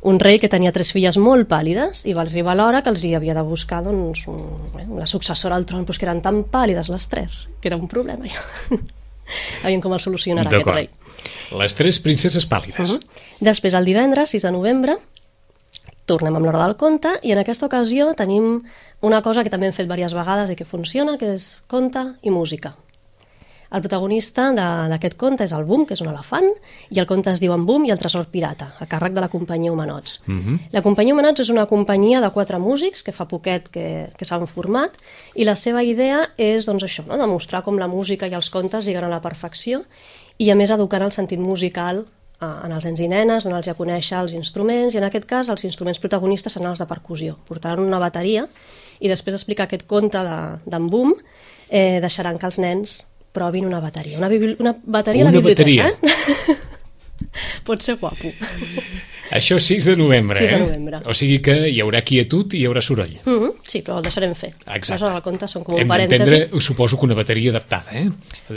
un 0.02 0.20
rei 0.20 0.38
que 0.40 0.48
tenia 0.48 0.72
tres 0.72 0.92
filles 0.94 1.18
molt 1.20 1.48
pàl·lides 1.50 2.06
i 2.08 2.14
va 2.16 2.22
arribar 2.24 2.54
l'hora 2.56 2.80
que 2.82 2.88
els 2.92 3.02
hi 3.04 3.12
havia 3.14 3.34
de 3.36 3.42
buscar 3.44 3.82
doncs, 3.84 4.24
un, 4.32 4.40
una 4.88 5.06
successora 5.06 5.56
al 5.56 5.66
tron, 5.68 5.84
doncs, 5.84 6.00
que 6.00 6.08
eren 6.08 6.22
tan 6.24 6.42
pàl·lides 6.48 6.88
les 6.88 7.08
tres, 7.12 7.42
que 7.60 7.68
era 7.68 7.76
un 7.76 7.88
problema 7.88 8.28
ja. 8.28 8.40
Aviam 9.64 9.82
com 9.84 9.92
el 9.94 10.00
solucionarà 10.02 10.50
aquest 10.50 10.72
rei. 10.72 10.88
Les 11.60 11.76
tres 11.78 12.00
princeses 12.02 12.46
pàl·lides. 12.48 12.96
Uh 12.96 12.98
-huh. 12.98 13.26
Després, 13.40 13.74
el 13.74 13.84
divendres, 13.84 14.30
6 14.30 14.42
de 14.42 14.50
novembre, 14.50 14.96
tornem 16.06 16.34
amb 16.34 16.46
l'hora 16.46 16.64
del 16.66 16.76
conte 16.76 17.18
i 17.22 17.32
en 17.32 17.38
aquesta 17.38 17.66
ocasió 17.66 18.14
tenim 18.14 18.62
una 19.00 19.22
cosa 19.22 19.44
que 19.44 19.50
també 19.50 19.66
hem 19.66 19.72
fet 19.72 19.86
diverses 19.86 20.14
vegades 20.14 20.50
i 20.50 20.56
que 20.56 20.64
funciona, 20.64 21.18
que 21.18 21.34
és 21.34 21.58
conte 21.66 22.14
i 22.22 22.30
música. 22.30 22.74
El 23.72 23.80
protagonista 23.82 24.50
de- 24.52 24.88
d'aquest 24.90 25.14
conte 25.16 25.44
és 25.44 25.52
el 25.52 25.64
Boom, 25.64 25.84
que 25.86 25.94
és 25.94 26.00
un 26.00 26.08
elefant, 26.08 26.48
i 26.90 26.98
el 26.98 27.06
conte 27.06 27.30
es 27.30 27.38
diu 27.40 27.52
En 27.54 27.64
Boom 27.66 27.84
i 27.86 27.90
el 27.90 27.98
tresor 27.98 28.26
pirata, 28.26 28.74
a 28.80 28.86
càrrec 28.86 29.12
de 29.14 29.20
la 29.20 29.28
companyia 29.28 29.70
Humanots. 29.72 30.22
Uh 30.26 30.32
-huh. 30.34 30.58
La 30.72 30.82
companyia 30.82 31.14
Humanots 31.14 31.40
és 31.40 31.48
una 31.50 31.66
companyia 31.66 32.20
de 32.20 32.30
quatre 32.30 32.58
músics 32.58 33.02
que 33.04 33.12
fa 33.12 33.26
poquet 33.28 33.68
que, 33.68 34.10
que 34.16 34.24
s'han 34.24 34.46
format 34.48 34.90
i 35.36 35.44
la 35.44 35.54
seva 35.54 35.82
idea 35.84 36.30
és 36.36 36.66
doncs, 36.66 36.82
això, 36.82 37.06
no? 37.06 37.16
demostrar 37.16 37.62
com 37.62 37.78
la 37.78 37.86
música 37.86 38.26
i 38.26 38.34
els 38.34 38.50
contes 38.50 38.84
lliguen 38.86 39.04
a 39.04 39.08
la 39.08 39.20
perfecció 39.20 39.84
i 40.38 40.50
a 40.50 40.54
més 40.54 40.70
educar 40.70 41.02
el 41.02 41.12
sentit 41.12 41.38
musical 41.38 42.04
en 42.40 42.72
els 42.72 42.84
nens 42.86 43.00
i 43.00 43.06
nenes, 43.08 43.44
donar-los 43.44 43.68
a 43.68 43.74
conèixer 43.74 44.18
els 44.18 44.32
instruments 44.32 44.94
i 44.94 44.98
en 44.98 45.04
aquest 45.04 45.26
cas 45.26 45.48
els 45.50 45.62
instruments 45.64 45.98
protagonistes 45.98 46.52
seran 46.52 46.70
els 46.70 46.78
de 46.78 46.86
percussió. 46.86 47.36
Portaran 47.46 47.78
una 47.80 47.98
bateria 47.98 48.46
i 48.98 49.08
després 49.08 49.34
d'explicar 49.34 49.64
aquest 49.64 49.86
conte 49.86 50.18
de- 50.18 50.58
d'en 50.64 50.86
Boom 50.88 51.12
eh, 51.70 52.00
deixaran 52.00 52.38
que 52.38 52.46
els 52.46 52.58
nens 52.58 53.06
provin 53.32 53.66
una 53.66 53.80
bateria. 53.80 54.18
Una, 54.18 54.28
una 54.58 54.74
bateria 54.84 55.22
a 55.22 55.24
la 55.24 55.30
Una 55.30 55.38
biblioteca, 55.38 55.82
bateria. 55.84 55.88
eh? 55.88 56.56
Pot 57.64 57.82
ser 57.84 57.96
guapo. 58.00 58.30
Això 59.30 59.60
6 59.62 59.84
de 59.86 59.92
novembre, 59.94 60.34
6 60.40 60.50
de 60.50 60.56
eh? 60.56 60.60
novembre. 60.64 60.98
O 61.06 61.12
sigui 61.14 61.36
que 61.44 61.52
hi 61.70 61.76
haurà 61.84 62.00
quietud 62.02 62.50
i 62.56 62.62
hi 62.62 62.66
haurà 62.66 62.80
soroll. 62.82 63.12
Mm 63.22 63.36
-hmm. 63.36 63.52
Sí, 63.62 63.78
però 63.86 63.98
el 63.98 64.02
deixarem 64.02 64.32
fer. 64.34 64.54
Exacte. 64.74 65.04
Les 65.06 65.22
conte 65.22 65.46
són 65.46 65.62
com 65.62 65.74
un 65.76 65.80
Hem 65.80 65.86
parèntesi. 65.88 66.18
d'entendre, 66.18 66.60
suposo 66.60 66.98
que 66.98 67.04
una 67.06 67.14
bateria 67.14 67.50
adaptada, 67.50 67.92
eh? 67.94 68.08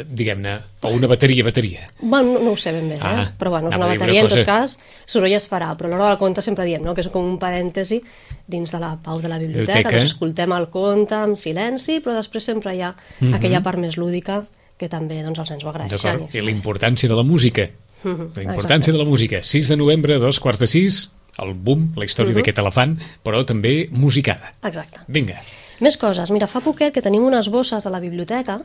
Diguem-ne, 0.10 0.56
o 0.82 0.90
una 0.90 1.06
bateria-bateria. 1.08 1.82
Bueno, 2.00 2.34
no, 2.34 2.40
no 2.40 2.52
ho 2.54 2.58
sé 2.58 2.72
ben 2.72 2.90
bé, 2.90 2.98
Ah, 3.02 3.22
eh? 3.30 3.34
però 3.38 3.50
bueno, 3.52 3.70
és 3.70 3.76
una 3.76 3.86
a 3.86 3.90
dir 3.90 3.98
una 3.98 4.00
bateria, 4.00 4.22
en 4.22 4.26
cosa- 4.28 4.36
tot 4.40 4.46
cas, 4.46 4.78
soroll 5.06 5.34
es 5.34 5.48
farà, 5.48 5.78
però 5.78 5.86
a 5.86 5.90
l'hora 5.90 6.08
del 6.10 6.18
conte 6.18 6.42
sempre 6.42 6.66
diem 6.66 6.82
no? 6.82 6.96
que 6.96 7.02
és 7.02 7.08
com 7.10 7.24
un 7.24 7.38
parèntesi 7.38 8.02
dins 8.48 8.72
de 8.72 8.80
la 8.80 8.98
pau 9.04 9.22
de 9.22 9.28
la 9.28 9.38
biblioteca, 9.38 9.74
Biblioteca. 9.78 9.98
doncs 9.98 10.12
escoltem 10.14 10.52
el 10.54 10.70
conte 10.70 11.14
amb 11.14 11.38
silenci, 11.38 12.00
però 12.00 12.16
després 12.16 12.44
sempre 12.44 12.76
hi 12.76 12.82
ha 12.82 12.96
aquella 13.32 13.62
part 13.62 13.78
més 13.78 13.96
lúdica 13.96 14.44
que 14.84 14.92
també 14.92 15.22
doncs, 15.24 15.40
els 15.40 15.56
nens 15.56 15.64
ho 15.64 15.72
agraeixen. 15.72 16.28
I 16.30 16.40
I 16.40 16.46
la 16.46 16.54
importància 16.54 17.10
de 17.10 17.18
la 17.18 17.26
música. 17.28 17.70
La 18.04 18.44
importància 18.44 18.92
de 18.92 19.00
la 19.00 19.08
música. 19.08 19.40
6 19.42 19.72
de 19.72 19.78
novembre, 19.80 20.20
dos 20.20 20.42
quarts 20.44 20.60
de 20.60 20.68
sis, 20.68 21.04
el 21.40 21.56
boom, 21.56 21.94
la 21.98 22.06
història 22.06 22.36
d'aquest 22.36 22.60
elefant, 22.62 22.98
però 23.24 23.42
també 23.48 23.88
musicada. 23.92 24.54
Exacte. 24.68 25.06
Vinga. 25.08 25.40
Més 25.84 25.98
coses. 25.98 26.30
Mira, 26.36 26.48
fa 26.52 26.62
poquet 26.64 26.94
que 26.94 27.02
tenim 27.02 27.24
unes 27.26 27.50
bosses 27.50 27.88
a 27.88 27.92
la 27.94 28.02
biblioteca 28.04 28.60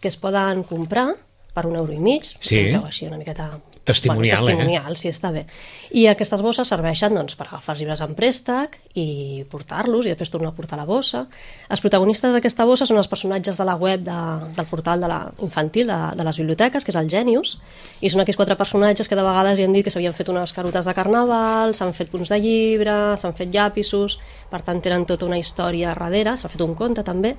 que 0.00 0.10
es 0.10 0.18
poden 0.20 0.62
comprar 0.68 1.08
per 1.54 1.66
un 1.68 1.76
euro 1.76 1.92
i 1.92 2.00
mig. 2.02 2.28
Sí. 2.40 2.68
Així 2.78 3.08
una 3.08 3.18
miqueta... 3.20 3.50
Testimonial, 3.84 4.38
eh? 4.38 4.42
bueno, 4.42 4.58
testimonial, 4.58 4.96
sí, 4.96 5.08
està 5.10 5.32
bé. 5.34 5.42
I 5.90 6.04
aquestes 6.06 6.42
bosses 6.44 6.68
serveixen 6.70 7.16
doncs, 7.16 7.34
per 7.34 7.48
agafar 7.48 7.74
els 7.74 7.80
llibres 7.82 8.02
en 8.04 8.12
préstec 8.14 8.76
i 8.94 9.42
portar-los 9.50 10.06
i 10.06 10.12
després 10.12 10.30
tornar 10.30 10.52
a 10.52 10.54
portar 10.54 10.78
la 10.78 10.86
bossa. 10.86 11.24
Els 11.66 11.82
protagonistes 11.82 12.30
d'aquesta 12.36 12.66
bossa 12.68 12.86
són 12.86 13.00
els 13.00 13.10
personatges 13.10 13.58
de 13.58 13.66
la 13.66 13.74
web 13.80 14.04
de, 14.06 14.18
del 14.54 14.68
portal 14.70 15.02
de 15.02 15.10
la 15.10 15.18
infantil 15.42 15.90
de, 15.90 15.98
de 16.14 16.28
les 16.28 16.38
biblioteques, 16.38 16.86
que 16.86 16.94
és 16.94 17.00
el 17.00 17.10
Genius, 17.10 17.56
i 17.98 18.12
són 18.12 18.22
aquells 18.22 18.38
quatre 18.38 18.58
personatges 18.60 19.10
que 19.10 19.18
de 19.18 19.26
vegades 19.26 19.58
hi 19.58 19.66
han 19.66 19.74
dit 19.74 19.88
que 19.88 19.94
s'havien 19.94 20.14
fet 20.14 20.30
unes 20.30 20.54
carutes 20.54 20.86
de 20.86 20.94
carnaval, 20.94 21.74
s'han 21.74 21.90
fet 21.96 22.14
punts 22.14 22.30
de 22.30 22.38
llibre, 22.38 22.96
s'han 23.18 23.34
fet 23.34 23.50
llapisos, 23.50 24.20
per 24.52 24.62
tant 24.62 24.78
tenen 24.84 25.08
tota 25.10 25.26
una 25.26 25.42
història 25.42 25.90
darrere, 25.90 26.36
s'ha 26.38 26.52
fet 26.52 26.62
un 26.62 26.78
conte 26.78 27.02
també. 27.02 27.34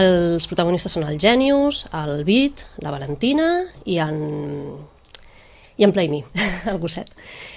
Els 0.00 0.48
protagonistes 0.48 0.96
són 0.96 1.04
el 1.06 1.20
Genius, 1.20 1.84
el 1.92 2.24
Bit, 2.24 2.64
la 2.82 2.90
Valentina 2.90 3.52
i 3.84 4.00
en 4.02 4.16
i 5.76 5.84
en 5.84 5.92
Play 5.92 6.08
Me, 6.08 6.22
el 6.70 6.78
gosset. 6.78 7.10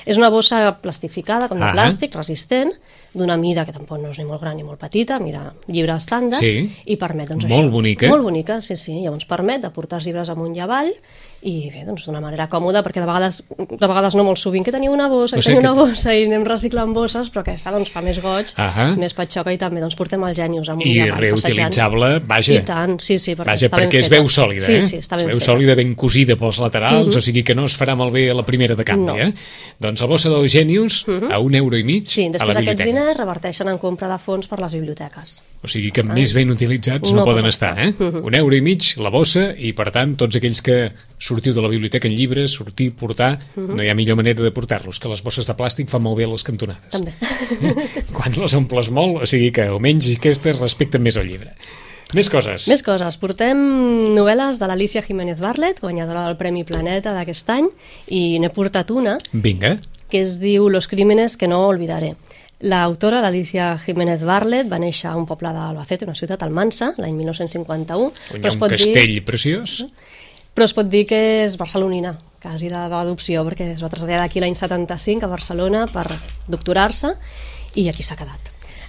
És 0.06 0.18
una 0.18 0.30
bossa 0.30 0.78
plastificada, 0.82 1.48
com 1.48 1.60
de 1.60 1.66
Ah. 1.66 1.74
plàstic, 1.74 2.16
resistent, 2.16 2.72
d'una 3.14 3.38
mida 3.38 3.66
que 3.66 3.72
tampoc 3.74 4.00
no 4.02 4.10
és 4.12 4.18
ni 4.20 4.26
molt 4.26 4.42
gran 4.42 4.56
ni 4.58 4.64
molt 4.64 4.80
petita, 4.80 5.20
mida 5.20 5.54
llibre 5.68 5.94
estàndard, 5.94 6.40
Sí. 6.40 6.70
i 6.86 6.98
permet, 6.98 7.30
doncs, 7.30 7.46
Molt 7.46 7.66
això. 7.68 7.72
bonica. 7.72 8.08
Molt 8.08 8.24
bonica, 8.24 8.60
sí, 8.62 8.76
sí. 8.78 9.02
Llavors 9.04 9.26
permet 9.26 9.62
de 9.62 9.70
portar 9.70 10.00
els 10.00 10.06
llibres 10.06 10.30
amunt 10.30 10.56
i 10.56 10.60
avall, 10.60 10.94
i 11.42 11.70
bé, 11.70 11.84
doncs 11.86 12.06
d'una 12.08 12.20
manera 12.20 12.48
còmoda, 12.50 12.82
perquè 12.84 13.00
de 13.00 13.06
vegades, 13.06 13.44
de 13.58 13.88
vegades 13.88 14.16
no 14.16 14.24
molt 14.24 14.40
sovint, 14.42 14.66
que 14.66 14.72
teniu 14.72 14.92
una 14.92 15.08
bossa, 15.08 15.36
O 15.36 15.40
que 15.40 15.44
sigui 15.44 15.58
teniu 15.60 15.74
que- 15.76 15.80
una 15.82 15.90
bossa, 15.92 16.16
i 16.16 16.26
anem 16.26 16.44
reciclant 16.46 16.94
bosses, 16.94 17.30
però 17.32 17.42
aquesta 17.42 17.72
doncs, 17.72 17.90
fa 17.92 18.02
més 18.02 18.20
goig, 18.22 18.48
Ahà. 18.58 18.96
més 18.98 19.14
patxoca, 19.14 19.54
i 19.54 19.58
també 19.58 19.80
doncs, 19.80 19.96
portem 19.96 20.24
els 20.24 20.36
genius 20.38 20.68
amunt 20.70 20.86
I 20.88 21.00
avall, 21.10 21.22
reutilitzable, 21.22 22.22
passejant. 22.22 22.28
vaja. 22.28 22.54
I 22.54 22.64
tant, 22.66 23.00
sí, 23.02 23.18
sí, 23.20 23.36
perquè 23.36 23.46
Vaja, 23.46 23.68
està 23.68 23.78
ben 23.78 23.88
perquè 23.90 24.00
es 24.00 24.10
feta. 24.10 24.16
veu 24.22 24.28
sòlida, 24.30 24.62
sí, 24.66 24.74
eh? 24.74 24.82
Sí, 24.82 24.98
està 24.98 25.16
ben 25.16 25.26
es 25.26 25.32
veu 25.32 25.40
feta. 25.40 25.52
sòlida, 25.52 25.76
ben 25.76 25.94
cosida 25.96 26.36
pels 26.36 26.60
laterals, 26.60 27.16
o 27.16 27.22
sigui 27.22 27.44
que 27.44 27.56
no 27.56 27.66
es 27.66 27.78
farà 27.80 27.96
malbé 27.96 28.30
a 28.32 28.34
la 28.34 28.44
primera 28.46 28.76
de 28.76 28.84
canvi, 28.84 29.06
No. 29.06 29.16
eh? 29.16 29.34
Doncs 29.80 30.02
la 30.02 30.08
bossa 30.08 30.30
dels 30.30 30.52
genius, 30.52 31.06
a 31.32 31.40
un 31.40 31.56
euro 31.56 31.78
i 31.78 31.84
mig 31.84 32.06
Sí, 32.08 32.26
a 32.26 32.30
la 32.30 32.32
després 32.40 32.58
aquests 32.58 32.82
biblioteca. 32.84 32.86
diners 32.86 33.18
reverteixen 33.18 33.68
en 33.70 33.78
compra 33.78 34.08
de 34.10 34.18
fons 34.18 34.48
per 34.48 34.60
les 34.60 34.74
biblioteques. 34.74 35.44
O 35.64 35.68
sigui 35.68 35.92
que 35.92 36.04
més 36.04 36.34
ben 36.34 36.52
utilitzats 36.52 37.12
no, 37.12 37.18
No 37.18 37.26
poden 37.26 37.46
estar, 37.48 37.78
eh? 37.80 37.94
Un 38.00 38.36
euro 38.36 38.56
i 38.56 38.62
mig, 38.62 38.96
la 38.98 39.10
bossa, 39.10 39.54
i 39.58 39.74
per 39.74 39.92
tant, 39.92 40.16
tots 40.16 40.36
aquells 40.36 40.62
que 40.62 40.92
sortiu 41.20 41.54
de 41.54 41.62
la 41.62 41.70
biblioteca 41.72 42.08
en 42.08 42.14
llibres, 42.14 42.52
sortir, 42.54 42.92
portar, 42.94 43.40
no 43.58 43.82
hi 43.82 43.90
ha 43.90 43.96
millor 43.98 44.18
manera 44.20 44.44
de 44.44 44.52
portar-los, 44.54 45.00
que 45.02 45.10
les 45.10 45.24
bosses 45.26 45.48
de 45.50 45.56
plàstic 45.58 45.90
fan 45.90 46.04
molt 46.06 46.18
bé 46.20 46.28
a 46.28 46.32
les 46.32 46.46
cantonades. 46.46 46.92
També. 46.94 47.14
Quan 48.16 48.38
les 48.38 48.54
omples 48.58 48.92
molt, 48.94 49.24
o 49.24 49.30
sigui 49.30 49.52
que 49.56 49.66
almenys 49.72 50.12
aquestes 50.16 50.60
respecten 50.62 51.02
més 51.02 51.18
el 51.18 51.28
llibre. 51.32 51.56
Més 52.16 52.30
coses. 52.32 52.70
Més 52.72 52.84
coses. 52.86 53.18
Portem 53.20 53.60
novel·les 54.16 54.62
de 54.62 54.68
l'Alicia 54.70 55.02
Jiménez 55.04 55.42
Barlet, 55.44 55.82
guanyadora 55.84 56.24
del 56.30 56.38
Premi 56.40 56.64
Planeta 56.64 57.12
d'aquest 57.18 57.50
any, 57.52 57.68
i 58.16 58.38
n'he 58.40 58.50
portat 58.56 58.94
una 58.96 59.18
Vinga. 59.34 59.74
que 60.08 60.22
es 60.24 60.38
diu 60.40 60.70
Los 60.70 60.88
crímenes 60.88 61.36
que 61.36 61.50
no 61.52 61.66
olvidaré. 61.68 62.14
L'autora, 62.62 63.20
l'Alicia 63.22 63.74
Jiménez 63.84 64.24
Barlet, 64.26 64.66
va 64.72 64.80
néixer 64.80 65.12
a 65.12 65.18
un 65.20 65.28
poble 65.30 65.52
d'Albacete, 65.54 66.08
una 66.08 66.16
ciutat, 66.16 66.42
Almansa, 66.42 66.94
l'any 66.98 67.14
1951. 67.20 68.08
On 68.08 68.40
hi 68.40 68.48
ha 68.48 68.54
un 68.56 68.64
castell 68.72 69.12
Dir, 69.14 69.26
preciós. 69.28 69.82
Però 70.58 70.66
es 70.66 70.74
pot 70.74 70.90
dir 70.90 71.06
que 71.06 71.44
és 71.46 71.54
barcelonina, 71.60 72.16
quasi 72.42 72.68
de- 72.72 72.88
d'adopció, 72.90 73.44
perquè 73.46 73.72
es 73.76 73.84
va 73.84 73.90
traslladar 73.94 74.24
d'aquí 74.26 74.42
l'any 74.42 74.56
75 74.58 75.26
a 75.26 75.30
Barcelona 75.30 75.86
per 75.94 76.08
doctorar-se 76.50 77.14
i 77.78 77.88
aquí 77.92 78.02
s'ha 78.04 78.18
quedat. 78.18 78.40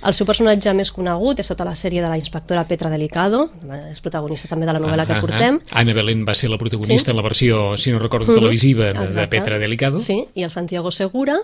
El 0.06 0.14
seu 0.14 0.24
personatge 0.28 0.70
més 0.78 0.92
conegut 0.94 1.40
és 1.42 1.48
tota 1.50 1.64
la 1.66 1.74
sèrie 1.74 1.98
de 2.00 2.06
la 2.08 2.16
inspectora 2.16 2.62
Petra 2.70 2.88
Delicado, 2.88 3.48
és 3.90 3.98
protagonista 4.00 4.46
també 4.48 4.64
de 4.64 4.72
la 4.72 4.78
novel·la 4.78 5.02
Ah, 5.02 5.06
que 5.06 5.16
ah, 5.16 5.20
portem. 5.20 5.58
ah. 5.72 5.80
Anna 5.80 5.92
Belén 5.92 6.24
va 6.24 6.34
ser 6.38 6.50
la 6.50 6.56
protagonista 6.56 7.06
Sí. 7.06 7.10
en 7.10 7.16
la 7.16 7.22
versió, 7.22 7.76
si 7.76 7.90
no 7.90 7.98
recordo, 7.98 8.32
televisiva 8.32 8.84
de, 8.86 8.92
de 8.92 9.04
Exacte. 9.06 9.26
Petra 9.36 9.58
Delicado. 9.58 9.98
Sí, 9.98 10.24
i 10.36 10.44
el 10.44 10.50
Santiago 10.52 10.92
Segura, 10.92 11.36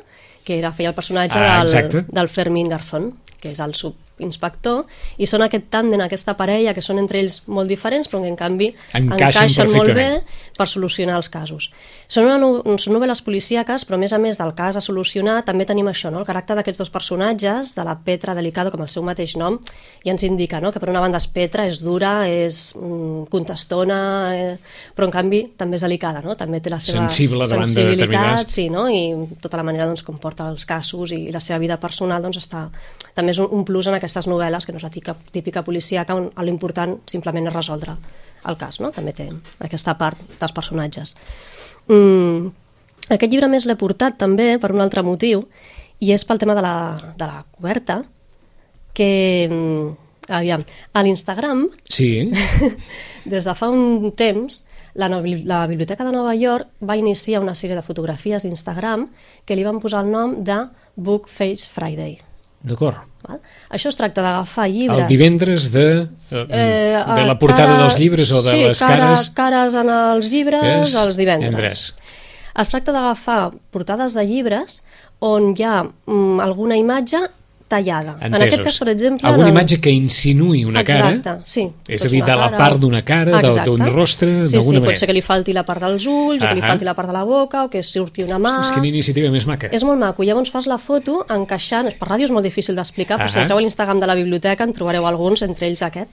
que 0.44 0.56
era 0.58 0.70
feia 0.70 0.90
el 0.90 0.94
personatge 0.94 1.36
Ah, 1.36 1.64
del, 1.64 2.06
del 2.06 2.28
Fermín 2.28 2.68
Garzón, 2.68 3.14
que 3.40 3.50
és 3.50 3.58
el, 3.58 3.74
sub, 3.74 3.96
inspector, 4.22 4.84
i 5.18 5.26
són 5.26 5.42
aquest 5.42 5.64
tàndem, 5.72 6.00
aquesta 6.04 6.36
parella, 6.38 6.74
que 6.74 6.82
són 6.82 6.98
entre 7.02 7.18
ells 7.18 7.40
molt 7.50 7.68
diferents, 7.68 8.06
però 8.08 8.20
que 8.22 8.28
en 8.30 8.36
canvi 8.38 8.68
Encaixen 8.94 9.12
encaixen 9.16 9.72
molt 9.74 9.90
bé 9.94 10.22
per 10.56 10.68
solucionar 10.70 11.16
els 11.16 11.28
casos. 11.28 11.70
Són, 12.06 12.24
una, 12.28 12.36
no- 12.38 12.76
són 12.78 12.94
novel·les 12.94 13.22
policíaques, 13.26 13.84
però 13.88 13.96
a 13.96 13.98
més 13.98 14.12
a 14.12 14.18
més 14.22 14.38
del 14.38 14.54
cas 14.54 14.76
a 14.76 14.80
solucionar, 14.84 15.40
també 15.44 15.66
tenim 15.66 15.88
això, 15.90 16.12
no? 16.14 16.20
el 16.22 16.26
caràcter 16.28 16.54
d'aquests 16.54 16.78
dos 16.84 16.90
personatges, 16.94 17.74
de 17.74 17.84
la 17.84 17.96
Petra 18.04 18.34
Delicado, 18.34 18.70
com 18.70 18.82
el 18.84 18.88
seu 18.88 19.02
mateix 19.02 19.34
nom, 19.36 19.58
ja 20.04 20.12
ens 20.14 20.22
indica 20.22 20.60
no? 20.60 20.70
que 20.70 20.78
per 20.78 20.90
una 20.92 21.00
banda 21.02 21.18
és 21.18 21.26
Petra, 21.26 21.66
és 21.66 21.80
dura, 21.82 22.28
és 22.30 22.74
mm, 22.78 23.24
contestona, 23.32 23.98
eh, 24.36 24.56
però 24.94 25.08
en 25.08 25.14
canvi 25.14 25.40
també 25.58 25.76
és 25.80 25.82
delicada, 25.82 26.22
no? 26.22 26.36
també 26.36 26.60
té 26.60 26.70
la 26.70 26.78
seva 26.80 27.08
Sensible 27.08 27.48
de 27.48 27.56
sensibilitat, 27.56 27.98
determinades- 28.08 28.52
sí, 28.54 28.68
no? 28.70 28.86
i 28.88 29.38
tota 29.40 29.56
la 29.58 29.64
manera 29.66 29.86
doncs, 29.90 30.02
com 30.06 30.18
porta 30.22 30.46
els 30.52 30.64
casos 30.64 31.10
i, 31.10 31.32
la 31.34 31.40
seva 31.40 31.58
vida 31.58 31.78
personal 31.82 32.22
doncs, 32.22 32.38
està, 32.44 32.68
també 33.14 33.32
és 33.34 33.38
un, 33.42 33.48
un 33.50 33.64
plus 33.64 33.86
en 33.88 33.94
aquestes 34.04 34.28
novel·les, 34.30 34.66
que 34.68 34.72
no 34.72 34.78
és 34.78 34.84
la 34.86 34.92
típica, 34.92 35.16
típica 35.32 35.64
policíaca, 35.64 36.14
on 36.14 36.30
l'important 36.44 36.98
simplement 37.10 37.48
és 37.48 37.54
resoldre 37.56 37.96
el 38.44 38.58
cas, 38.60 38.76
no? 38.84 38.90
també 38.92 39.14
té 39.16 39.30
aquesta 39.64 39.96
part 39.96 40.20
dels 40.38 40.52
personatges. 40.52 41.14
Mm, 41.88 42.50
aquest 43.08 43.32
llibre 43.32 43.48
més 43.48 43.64
l'he 43.66 43.76
portat 43.80 44.18
també 44.20 44.58
per 44.60 44.70
un 44.74 44.82
altre 44.84 45.02
motiu, 45.02 45.46
i 46.04 46.12
és 46.12 46.24
pel 46.28 46.38
tema 46.42 46.54
de 46.56 46.60
la, 46.64 46.74
de 47.16 47.24
la 47.30 47.40
coberta, 47.56 48.02
que, 48.94 49.48
mm, 49.50 50.32
aviam, 50.36 50.64
a 50.92 51.02
l'Instagram 51.02 51.66
Sí, 51.88 52.30
des 53.24 53.44
de 53.48 53.54
fa 53.56 53.68
un 53.72 54.12
temps, 54.16 54.60
la, 54.94 55.08
no- 55.08 55.22
la 55.24 55.64
Biblioteca 55.66 56.04
de 56.04 56.12
Nova 56.12 56.34
York 56.38 56.68
va 56.84 56.96
iniciar 56.96 57.40
una 57.42 57.54
sèrie 57.58 57.74
de 57.76 57.82
fotografies 57.82 58.44
d'Instagram 58.44 59.08
que 59.44 59.56
li 59.56 59.64
van 59.66 59.80
posar 59.82 60.04
el 60.04 60.12
nom 60.12 60.36
de 60.44 60.60
Book 60.96 61.26
Face 61.28 61.66
Friday. 61.72 62.18
d'acord. 62.62 62.96
Val? 63.24 63.40
Això 63.72 63.88
es 63.88 63.96
tracta 63.96 64.22
d'agafar 64.24 64.66
llibres... 64.68 65.04
El 65.06 65.08
divendres 65.08 65.70
de, 65.72 65.84
eh, 66.30 67.04
de 67.16 67.24
la 67.24 67.38
portada 67.40 67.70
cara- 67.72 67.82
dels 67.84 67.98
llibres 67.98 68.30
o 68.36 68.42
de 68.44 68.52
sí, 68.52 68.64
les 68.66 68.82
cara, 68.84 68.98
cares... 69.06 69.28
cares 69.36 69.74
en 69.80 69.88
els 69.94 70.28
llibres 70.32 70.64
És 70.90 70.96
els 71.00 71.16
divendres. 71.16 71.50
divendres. 71.50 71.84
Es 72.60 72.68
tracta 72.70 72.92
d'agafar 72.94 73.38
portades 73.74 74.14
de 74.14 74.26
llibres 74.28 74.82
on 75.24 75.54
hi 75.56 75.64
ha 75.64 75.78
mm, 75.84 76.40
alguna 76.44 76.76
imatge 76.76 77.22
tallada. 77.68 78.16
En 78.20 78.34
aquest 78.34 78.52
Entesos. 78.58 78.64
cas, 78.64 78.78
per 78.78 78.88
exemple... 78.92 79.26
Alguna 79.28 79.48
el- 79.48 79.54
imatge 79.54 79.80
que 79.80 79.90
insinuï 79.90 80.64
una 80.68 80.82
Exacte, 80.84 81.22
cara, 81.24 81.40
sí. 81.44 81.62
és 81.88 82.02
Doncs 82.02 82.04
a 82.04 82.08
dir, 82.12 82.20
una 82.22 82.30
de 82.32 82.36
la 82.38 82.48
cara 82.50 82.58
part 82.58 82.78
d'una 82.82 83.00
cara, 83.04 83.40
del- 83.42 83.60
d'un 83.64 83.86
rostre, 83.92 84.44
sí, 84.44 84.52
d'alguna 84.52 84.62
sí, 84.62 84.80
manera. 84.80 84.90
pot 84.92 85.00
ser 85.00 85.08
que 85.08 85.16
li 85.16 85.22
falti 85.24 85.52
la 85.56 85.64
part 85.64 85.80
dels 85.82 86.06
ulls, 86.06 86.42
o 86.44 86.46
que 86.46 86.54
li 86.54 86.62
falti 86.62 86.84
la 86.84 86.94
part 86.94 87.08
de 87.08 87.16
la 87.16 87.24
boca, 87.24 87.64
o 87.64 87.70
que 87.72 87.82
surti 87.82 88.22
una 88.22 88.38
mà... 88.38 88.52
És 88.62 88.70
quina 88.76 88.86
iniciativa 88.86 89.30
més 89.32 89.46
maca. 89.48 89.72
És 89.72 89.82
molt 89.82 89.98
maco. 89.98 90.22
Llavors 90.22 90.52
fas 90.54 90.68
la 90.70 90.78
foto 90.78 91.24
encaixant... 91.28 91.90
Per 91.98 92.08
ràdio 92.08 92.28
és 92.28 92.34
molt 92.36 92.44
difícil 92.46 92.76
d'explicar, 92.76 93.18
però 93.18 93.28
si 93.32 93.40
entreu 93.40 93.58
a 93.58 93.64
l'Instagram 93.64 93.98
de 94.00 94.06
la 94.12 94.14
biblioteca 94.14 94.64
en 94.68 94.72
trobareu 94.76 95.06
alguns, 95.08 95.42
entre 95.42 95.66
ells 95.66 95.82
aquest. 95.82 96.10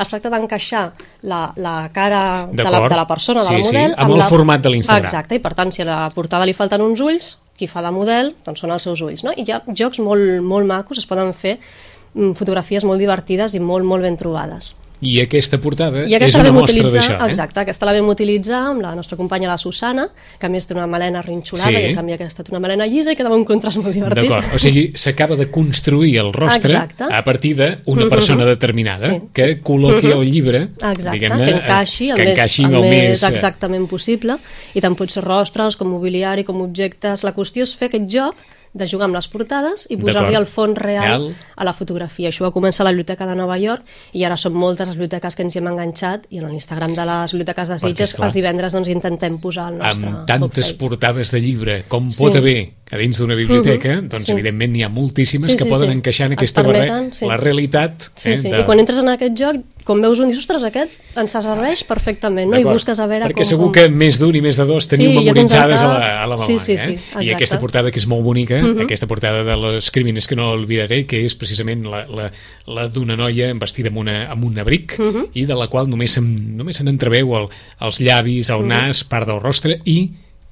Es 0.00 0.08
tracta 0.08 0.30
d'encaixar 0.32 0.92
la, 1.28 1.52
la 1.56 1.90
cara 1.92 2.46
de 2.52 2.62
la, 2.64 2.80
de 2.88 2.96
la 2.96 3.06
persona, 3.08 3.42
Sí, 3.44 3.52
la 3.58 3.64
sí, 3.64 3.74
model... 3.74 3.94
amb 3.98 4.14
el 4.14 4.18
la... 4.22 4.28
format 4.30 4.62
de 4.62 4.70
l'Instagram. 4.72 5.04
Exacte, 5.04 5.34
i 5.36 5.42
per 5.44 5.52
tant, 5.58 5.72
si 5.74 5.82
a 5.82 5.84
la 5.88 5.98
portada 6.14 6.46
li 6.48 6.54
falten 6.56 6.80
uns 6.80 7.00
ulls, 7.04 7.34
qui 7.60 7.68
fa 7.68 7.84
de 7.84 7.92
model, 7.94 8.34
doncs 8.46 8.64
són 8.64 8.72
els 8.74 8.88
seus 8.88 9.04
ulls. 9.04 9.24
No? 9.26 9.36
I 9.36 9.44
hi 9.44 9.54
ha 9.54 9.60
jocs 9.68 10.00
molt, 10.02 10.40
molt 10.40 10.68
macos, 10.68 11.02
es 11.02 11.08
poden 11.08 11.34
fer 11.36 11.58
mm, 11.58 12.32
fotografies 12.40 12.86
molt 12.88 13.02
divertides 13.02 13.54
i 13.54 13.62
molt, 13.62 13.86
molt 13.86 14.06
ben 14.08 14.16
trobades. 14.20 14.72
I 15.00 15.14
aquesta 15.22 15.56
portada 15.62 16.02
I 16.04 16.12
és 16.12 16.16
aquesta 16.18 16.40
una 16.40 16.48
la 16.48 16.52
vam 16.52 16.60
mostra 16.60 16.88
d'això. 16.92 17.14
Eh? 17.16 17.28
exacte, 17.30 17.60
aquesta 17.62 17.86
la 17.88 17.94
vam 17.96 18.08
utilitzar 18.12 18.58
amb 18.74 18.82
la 18.84 18.90
nostra 18.94 19.16
companya 19.16 19.48
la 19.48 19.56
Susana, 19.56 20.08
que 20.38 20.46
a 20.46 20.50
més 20.52 20.66
té 20.68 20.74
una 20.76 20.86
melena 20.86 21.22
rinxolada 21.24 21.70
Sí. 21.70 21.76
i 21.86 21.88
en 21.90 21.96
canvi 21.96 22.12
aquesta 22.18 22.44
té 22.44 22.52
una 22.52 22.60
melena 22.60 22.84
llisa 22.86 23.12
i 23.12 23.16
quedava 23.16 23.34
un 23.34 23.44
contrast 23.48 23.78
molt 23.80 23.94
divertit. 23.94 24.22
D'acord, 24.28 24.54
o 24.54 24.58
sigui, 24.58 24.90
s'acaba 25.02 25.36
de 25.36 25.48
construir 25.50 26.18
el 26.20 26.32
rostre 26.32 26.72
Exacte. 26.72 27.04
a 27.10 27.24
partir 27.24 27.54
d'una 27.56 28.08
persona 28.10 28.44
determinada 28.44 29.08
Sí. 29.08 29.20
que 29.32 29.56
col·loqui 29.64 30.12
el 30.12 30.24
llibre, 30.30 30.68
diguem-ne, 30.76 31.46
que 31.46 31.56
encaixi 31.56 32.10
el, 32.10 32.16
que 32.16 32.24
més, 32.24 32.32
encaixi 32.36 32.64
el 32.64 32.74
el 32.74 32.80
més 32.82 33.08
més... 33.10 33.22
eh, 33.22 33.32
exactament 33.32 33.88
possible 33.88 34.36
i 34.74 34.80
tant 34.84 34.94
pot 34.96 35.10
ser 35.10 35.24
rostres 35.24 35.76
com 35.76 35.88
mobiliari, 35.88 36.44
com 36.44 36.60
objectes 36.60 37.24
la 37.24 37.32
qüestió 37.32 37.62
és 37.64 37.74
fer 37.74 37.88
aquest 37.88 38.08
joc 38.12 38.36
de 38.72 38.86
jugar 38.86 39.06
amb 39.08 39.16
les 39.16 39.26
portades 39.26 39.86
i 39.90 39.96
posar-li 39.98 40.36
el 40.38 40.46
fons 40.46 40.78
real 40.78 41.02
Real. 41.02 41.24
a 41.56 41.64
la 41.64 41.72
fotografia. 41.74 42.28
Això 42.30 42.44
va 42.46 42.52
començar 42.54 42.84
a 42.84 42.86
la 42.86 42.92
Biblioteca 42.94 43.26
de 43.26 43.34
Nova 43.34 43.58
York 43.58 43.82
i 44.12 44.22
ara 44.24 44.36
són 44.36 44.54
moltes 44.54 44.86
les 44.86 44.96
biblioteques 44.96 45.34
que 45.34 45.42
ens 45.42 45.56
hi 45.56 45.58
hem 45.58 45.66
enganxat 45.72 46.26
i 46.30 46.38
en 46.38 46.48
l'Instagram 46.48 46.94
de 46.94 47.04
les 47.06 47.32
biblioteques 47.32 47.68
de 47.68 47.78
Sitges 47.82 48.14
els 48.20 48.34
divendres 48.38 48.72
doncs, 48.72 48.88
intentem 48.88 49.40
posar 49.42 49.72
el 49.72 49.78
nostre 49.78 50.06
amb 50.08 50.26
tantes 50.26 50.72
portades 50.74 51.32
de 51.32 51.40
llibre 51.40 51.82
com 51.88 52.10
Sí. 52.12 52.22
pot 52.22 52.36
haver 52.36 52.70
a 52.92 52.96
dins 52.98 53.18
d'una 53.18 53.34
biblioteca, 53.36 54.00
Mhm, 54.00 54.08
doncs 54.08 54.24
sí. 54.26 54.32
evidentment 54.32 54.72
n'hi 54.72 54.82
ha 54.82 54.88
moltíssimes 54.88 55.50
Sí, 55.52 55.56
que 55.56 55.64
sí, 55.64 55.70
poden 55.70 55.90
sí. 55.90 55.96
encaixar 55.98 56.26
en 56.26 56.32
aquesta 56.32 56.62
permeten, 56.62 57.12
sí. 57.14 57.26
la 57.26 57.36
realitat 57.36 58.02
Sí, 58.16 58.30
eh, 58.32 58.38
sí. 58.38 58.50
de... 58.50 58.60
I 58.60 58.64
quan 58.64 58.80
entres 58.80 58.98
en 58.98 59.08
aquest 59.08 59.36
joc, 59.38 59.56
com 59.90 59.98
veus 60.04 60.20
un, 60.22 60.30
dius, 60.30 60.38
ostres, 60.44 60.62
aquest 60.68 61.18
ens 61.18 61.32
serveix 61.34 61.82
perfectament, 61.88 62.46
no? 62.52 62.58
I 62.60 62.64
busques 62.66 63.00
a 63.02 63.08
veure 63.10 63.26
Perquè 63.26 63.42
com... 63.42 63.48
segur 63.48 63.64
com... 63.68 63.72
que 63.74 63.88
més 63.90 64.20
d'un 64.22 64.36
i 64.38 64.42
més 64.44 64.56
de 64.60 64.66
dos 64.68 64.86
teniu 64.86 65.10
Sí, 65.10 65.16
memoritzades 65.18 65.82
a 65.82 65.88
contacte- 65.88 66.06
la, 66.06 66.22
a 66.22 66.26
la 66.30 66.38
Sí, 66.38 66.52
memòria. 66.54 66.64
sí, 66.64 66.76
sí, 66.78 66.92
eh? 66.92 66.94
I 66.94 66.94
exacte. 66.94 67.24
Mhm. 67.26 67.34
aquesta 67.34 67.58
portada 67.64 67.90
que 67.90 67.98
és 67.98 68.06
molt 68.06 68.22
bonica, 68.22 68.60
aquesta 68.86 69.08
portada 69.10 69.42
de 69.44 69.56
les 69.64 69.90
crímenes 69.90 70.28
que 70.30 70.36
no 70.38 70.52
oblidaré, 70.54 71.02
que 71.10 71.24
és 71.26 71.34
precisament 71.34 71.82
la, 71.90 72.04
la, 72.06 72.30
la 72.70 72.86
d'una 72.88 73.16
noia 73.18 73.50
vestida 73.58 73.90
amb, 73.90 73.98
una, 74.04 74.30
amb 74.30 74.44
un 74.46 74.58
abric 74.62 74.96
Mhm. 75.00 75.26
i 75.34 75.44
de 75.50 75.54
la 75.58 75.66
qual 75.68 75.90
només 75.90 76.12
se, 76.14 76.20
només 76.22 76.76
se 76.76 76.84
n'entreveu 76.86 77.34
el, 77.36 77.48
els 77.80 77.98
llavis, 78.00 78.50
el 78.54 78.66
nas, 78.70 79.02
part 79.04 79.26
del 79.26 79.40
rostre 79.42 79.80
i 79.84 80.10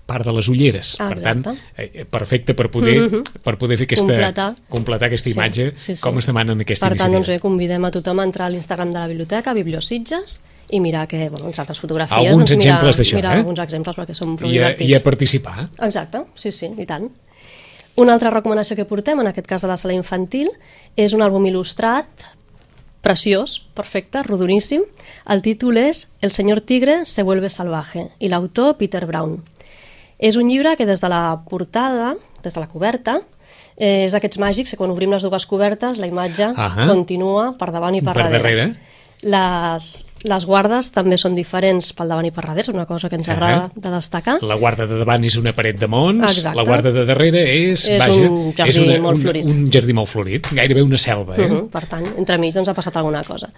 part 0.09 0.25
de 0.25 0.33
les 0.33 0.49
ulleres. 0.49 0.95
Ah, 0.99 1.11
per 1.13 1.21
tant, 1.21 1.43
eh, 1.77 2.07
perfecte 2.09 2.55
per 2.57 2.71
poder, 2.73 2.97
per 3.45 3.57
poder 3.61 3.77
fer 3.77 3.85
aquesta, 3.85 4.15
Completar. 4.15 4.47
completar 4.73 5.09
aquesta 5.11 5.29
imatge 5.29 5.67
Sí, 5.77 5.93
sí, 5.93 5.97
sí. 5.97 6.03
com 6.03 6.17
es 6.19 6.27
demana 6.31 6.55
en 6.57 6.65
aquesta 6.65 6.89
Per 6.89 6.97
tant, 6.97 7.13
iniciativa. 7.13 7.19
doncs 7.19 7.29
bé, 7.35 7.41
convidem 7.45 7.85
a 7.85 7.91
tothom 7.93 8.23
a 8.23 8.25
entrar 8.25 8.47
a 8.49 8.51
l'Instagram 8.55 8.91
de 8.95 8.99
la 9.03 9.07
biblioteca, 9.11 9.53
Bibliositges, 9.53 10.41
i 10.71 10.81
mirar 10.81 11.07
que, 11.09 11.29
bueno, 11.29 11.47
entre 11.47 11.61
altres 11.63 11.81
fotografies... 11.81 12.29
Alguns 12.31 12.51
doncs, 12.51 12.57
mirar, 12.65 12.79
exemples 12.79 12.97
d'això, 13.01 13.17
mirar 13.17 13.35
eh? 13.37 13.41
alguns 13.43 13.61
exemples 13.65 13.97
perquè 13.97 14.17
són 14.17 14.37
prou 14.37 14.51
I 14.51 14.57
a, 14.59 14.61
divertits. 14.61 14.89
I 14.91 14.95
a 14.95 15.01
participar. 15.05 15.69
Exacte, 15.87 16.25
sí, 16.37 16.53
sí, 16.53 16.73
i 16.77 16.87
tant. 16.89 17.09
Una 17.97 18.13
altra 18.15 18.31
recomanació 18.31 18.77
que 18.79 18.85
portem, 18.89 19.21
en 19.21 19.27
aquest 19.27 19.47
cas 19.49 19.65
de 19.65 19.69
la 19.69 19.77
sala 19.77 19.93
infantil, 19.97 20.49
és 20.97 21.13
un 21.17 21.25
àlbum 21.25 21.45
il·lustrat 21.51 22.29
preciós, 23.03 23.61
perfecte, 23.75 24.23
rodoníssim. 24.23 24.83
El 25.29 25.43
títol 25.43 25.79
és 25.81 26.09
El 26.21 26.33
senyor 26.33 26.61
tigre 26.61 27.05
se 27.07 27.23
vuelve 27.23 27.51
salvaje 27.51 28.09
i 28.19 28.29
l'autor 28.29 28.77
Peter 28.77 29.05
Brown. 29.07 29.39
És 30.19 30.37
un 30.37 30.49
llibre 30.51 30.75
que 30.77 30.87
des 30.87 31.01
de 31.01 31.09
la 31.09 31.41
portada, 31.49 32.15
des 32.43 32.55
de 32.55 32.61
la 32.61 32.69
coberta, 32.69 33.21
eh, 33.77 34.07
és 34.07 34.13
d'aquests 34.13 34.41
màgics 34.43 34.75
que 34.75 34.79
quan 34.81 34.91
obrim 34.91 35.15
les 35.15 35.23
dues 35.23 35.47
cobertes 35.47 35.99
la 36.03 36.11
imatge 36.11 36.51
Ahà. 36.55 36.89
continua 36.91 37.53
per 37.59 37.71
davant 37.71 37.95
i 37.95 38.03
per, 38.03 38.15
Per 38.19 38.31
darrere. 38.31 38.73
Les, 39.23 40.07
les 40.27 40.45
guardes 40.49 40.91
també 40.95 41.19
són 41.21 41.37
diferents 41.37 41.93
pel 41.95 42.11
davant 42.11 42.27
i 42.27 42.33
per 42.35 42.43
darrere, 42.45 42.65
és 42.67 42.73
una 42.73 42.87
cosa 42.89 43.09
que 43.11 43.19
ens 43.19 43.29
agrada 43.31 43.69
de 43.75 43.91
destacar. 43.93 44.39
La 44.43 44.57
guarda 44.59 44.87
de 44.89 44.99
davant 44.99 45.25
és 45.25 45.37
una 45.39 45.53
paret 45.55 45.79
de 45.79 45.87
mons, 45.91 46.25
Exacte. 46.25 46.57
la 46.59 46.65
guarda 46.67 46.93
de 46.95 47.05
darrere 47.07 47.45
és, 47.55 47.87
És 47.87 48.03
vaja, 48.03 48.27
un 48.27 48.53
jardí 48.57 48.73
és 48.73 48.81
una, 48.83 48.99
molt 49.05 49.19
un, 49.19 49.23
florit. 49.23 49.47
un 49.47 49.71
jardí 49.71 49.95
molt 49.95 50.11
florit, 50.11 50.51
gairebé 50.59 50.83
una 50.83 50.99
selva, 50.99 51.37
eh? 51.37 51.47
Uh 51.47 51.53
-huh. 51.53 51.69
Per 51.71 51.87
tant, 51.87 52.07
entremig 52.17 52.55
doncs, 52.55 52.69
ha 52.69 52.75
passat 52.75 52.97
alguna 52.97 53.23
cosa. 53.23 53.51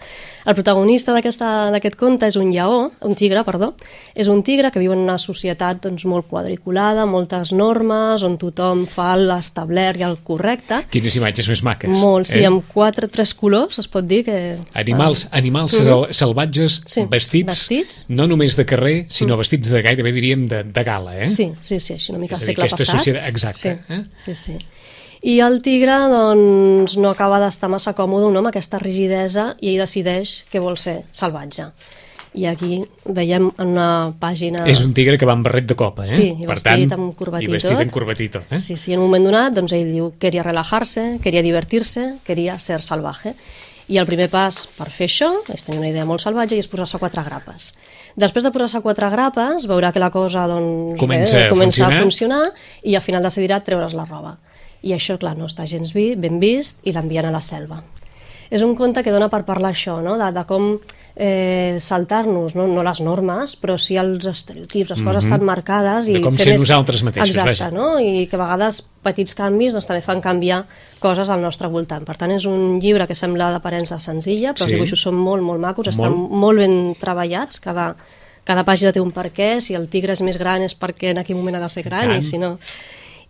El 0.46 0.54
protagonista 0.54 1.12
d'aquest 1.14 1.96
conte 1.96 2.26
és 2.26 2.36
un 2.36 2.52
lleó, 2.52 2.92
un 3.00 3.14
tigre, 3.14 3.42
perdó, 3.44 3.74
és 4.14 4.28
un 4.28 4.42
tigre 4.42 4.70
que 4.70 4.80
viu 4.80 4.92
en 4.92 4.98
una 4.98 5.18
societat 5.18 5.82
doncs, 5.82 6.04
molt 6.04 6.26
quadriculada, 6.28 7.06
moltes 7.06 7.52
normes, 7.52 8.22
on 8.22 8.36
tothom 8.36 8.86
fa 8.86 9.16
l'establert 9.16 9.98
i 9.98 10.02
el 10.02 10.18
correcte. 10.22 10.84
Quines 10.90 11.16
imatges 11.16 11.48
més 11.48 11.62
maques. 11.62 11.98
Molt, 11.98 12.26
sí, 12.26 12.40
eh? 12.40 12.46
amb 12.46 12.62
quatre, 12.72 13.08
tres 13.08 13.32
colors, 13.34 13.78
es 13.78 13.88
pot 13.88 14.04
dir 14.04 14.24
que... 14.24 14.56
Animals, 14.74 15.28
animals 15.32 15.72
sal 15.76 16.06
salvatges 16.10 16.49
Sí, 16.86 17.04
vestits, 17.10 17.46
vestits. 17.46 17.98
no 18.08 18.26
només 18.26 18.56
de 18.56 18.64
carrer, 18.66 19.06
sinó 19.08 19.36
vestits 19.36 19.70
de 19.70 19.82
gairebé 19.82 20.12
diríem 20.12 20.46
de, 20.48 20.62
de 20.64 20.84
gala, 20.84 21.16
eh? 21.24 21.30
Sí, 21.30 21.52
sí, 21.60 21.78
sí, 21.80 21.94
així 21.94 22.12
una 22.12 22.18
mica 22.20 22.34
És 22.36 22.42
a 22.42 22.46
dir, 22.46 22.54
segle 22.56 22.68
passat. 22.68 22.86
societat- 22.96 23.28
exacte, 23.28 23.78
Sí, 23.86 23.94
eh? 23.94 24.04
sí, 24.18 24.34
sí. 24.34 24.58
I 25.22 25.38
el 25.44 25.60
tigre, 25.60 25.92
doncs, 26.08 26.96
no 26.96 27.10
acaba 27.10 27.38
d'estar 27.42 27.68
massa 27.68 27.92
còmode 27.94 28.30
no, 28.32 28.38
amb 28.40 28.48
aquesta 28.48 28.78
rigidesa 28.80 29.54
i 29.60 29.74
ell 29.74 29.80
decideix 29.82 30.44
que 30.50 30.58
vol 30.64 30.78
ser 30.80 31.02
salvatge. 31.12 31.66
I 32.32 32.44
aquí 32.46 32.76
veiem 33.04 33.48
en 33.58 33.72
una 33.72 34.12
pàgina... 34.20 34.62
És 34.70 34.78
un 34.84 34.92
tigre 34.94 35.18
que 35.18 35.26
va 35.26 35.32
amb 35.34 35.42
barret 35.44 35.66
de 35.66 35.74
copa, 35.74 36.04
eh? 36.04 36.12
Sí, 36.12 36.28
i 36.30 36.46
per 36.46 36.54
vestit 36.54 36.86
tant, 36.88 36.92
amb 36.94 37.16
corbatí 37.18 37.44
i 37.48 37.50
vestit 37.50 37.72
tot. 37.74 37.80
amb 37.82 37.90
corbatí 37.90 38.28
tot, 38.30 38.52
eh? 38.54 38.60
Sí, 38.62 38.76
sí, 38.78 38.92
en 38.94 39.00
un 39.02 39.06
moment 39.10 39.26
donat, 39.26 39.52
doncs 39.56 39.72
ell 39.74 39.90
diu 39.92 40.12
que 40.12 40.28
queria 40.28 40.44
relajar-se, 40.46 41.18
queria 41.24 41.42
divertir-se, 41.42 42.04
queria 42.24 42.56
ser 42.62 42.80
salvaje. 42.86 43.34
I 43.90 43.98
el 43.98 44.06
primer 44.06 44.28
pas 44.30 44.62
per 44.76 44.86
fer 44.94 45.08
això 45.10 45.32
és 45.50 45.64
tenir 45.66 45.80
una 45.80 45.88
idea 45.90 46.06
molt 46.06 46.22
salvatge 46.22 46.54
i 46.54 46.62
és 46.62 46.68
posar-se 46.70 47.00
quatre 47.02 47.24
grapes. 47.26 47.72
Després 48.14 48.46
de 48.46 48.52
posar-se 48.54 48.80
quatre 48.84 49.08
grapes, 49.10 49.66
veurà 49.70 49.90
que 49.90 50.02
la 50.02 50.12
cosa 50.14 50.46
doncs, 50.46 50.94
Comença 51.00 51.46
a 51.46 51.48
comença 51.50 51.88
funcionar. 51.88 51.98
a 51.98 52.02
funcionar 52.04 52.44
i 52.86 52.94
al 52.94 53.02
final 53.02 53.26
decidirà 53.26 53.58
treure's 53.66 53.96
la 53.98 54.06
roba. 54.06 54.36
I 54.82 54.94
això, 54.94 55.18
clar, 55.18 55.34
no 55.36 55.48
està 55.50 55.66
gens 55.66 55.90
vi, 55.92 56.14
ben 56.16 56.38
vist 56.40 56.78
i 56.86 56.94
l'envien 56.94 57.26
a 57.26 57.34
la 57.34 57.42
selva. 57.42 57.82
és 58.50 58.62
un 58.62 58.74
conte 58.74 59.04
que 59.06 59.12
dona 59.14 59.28
per 59.30 59.44
parlar 59.46 59.70
això, 59.70 60.00
no? 60.02 60.16
de, 60.18 60.32
de 60.34 60.42
com 60.46 60.72
eh, 61.22 61.76
saltar-nos, 61.84 62.54
no, 62.56 62.64
no 62.66 62.80
les 62.82 63.02
normes, 63.04 63.52
però 63.60 63.74
sí 63.76 63.98
els 64.00 64.24
estereotips, 64.24 64.94
les 64.94 65.02
coses 65.04 65.26
estan 65.26 65.42
marcades. 65.44 66.06
I 66.08 66.12
Mhm. 66.14 66.16
De 66.16 66.22
com 66.24 66.38
ser 66.38 66.52
més- 66.54 66.60
nosaltres 66.62 67.02
mateixos, 67.04 67.28
Exacte, 67.36 67.50
vaja. 67.50 67.70
no? 67.70 68.00
i 68.00 68.26
que 68.26 68.36
a 68.36 68.38
vegades 68.38 68.78
petits 69.02 69.34
canvis 69.34 69.74
doncs, 69.74 69.86
també 69.86 70.00
fan 70.00 70.22
canviar 70.22 70.64
coses 70.98 71.28
al 71.28 71.42
nostre 71.42 71.68
voltant. 71.68 72.06
Per 72.06 72.16
tant, 72.16 72.32
és 72.32 72.46
un 72.46 72.80
llibre 72.80 73.06
que 73.06 73.14
sembla 73.14 73.50
d'aparença 73.50 73.98
senzilla, 74.00 74.54
però 74.54 74.64
Sí. 74.64 74.64
els 74.64 74.72
dibuixos 74.72 75.02
són 75.02 75.14
molt, 75.14 75.42
molt 75.42 75.60
macos, 75.60 75.88
estan 75.88 76.10
Molt. 76.16 76.30
molt 76.32 76.58
ben 76.58 76.94
treballats, 76.98 77.60
cada, 77.60 77.94
cada 78.44 78.64
pàgina 78.64 78.90
té 78.92 79.00
un 79.00 79.12
per 79.12 79.30
què, 79.30 79.60
si 79.60 79.74
el 79.74 79.88
tigre 79.88 80.12
és 80.14 80.22
més 80.22 80.38
gran 80.38 80.62
és 80.62 80.74
perquè 80.74 81.10
en 81.10 81.18
aquell 81.18 81.36
moment 81.36 81.56
ha 81.56 81.60
de 81.60 81.68
ser 81.68 81.82
gran, 81.84 82.08
Tant. 82.08 82.18
i 82.18 82.22
si 82.22 82.38
no... 82.38 82.56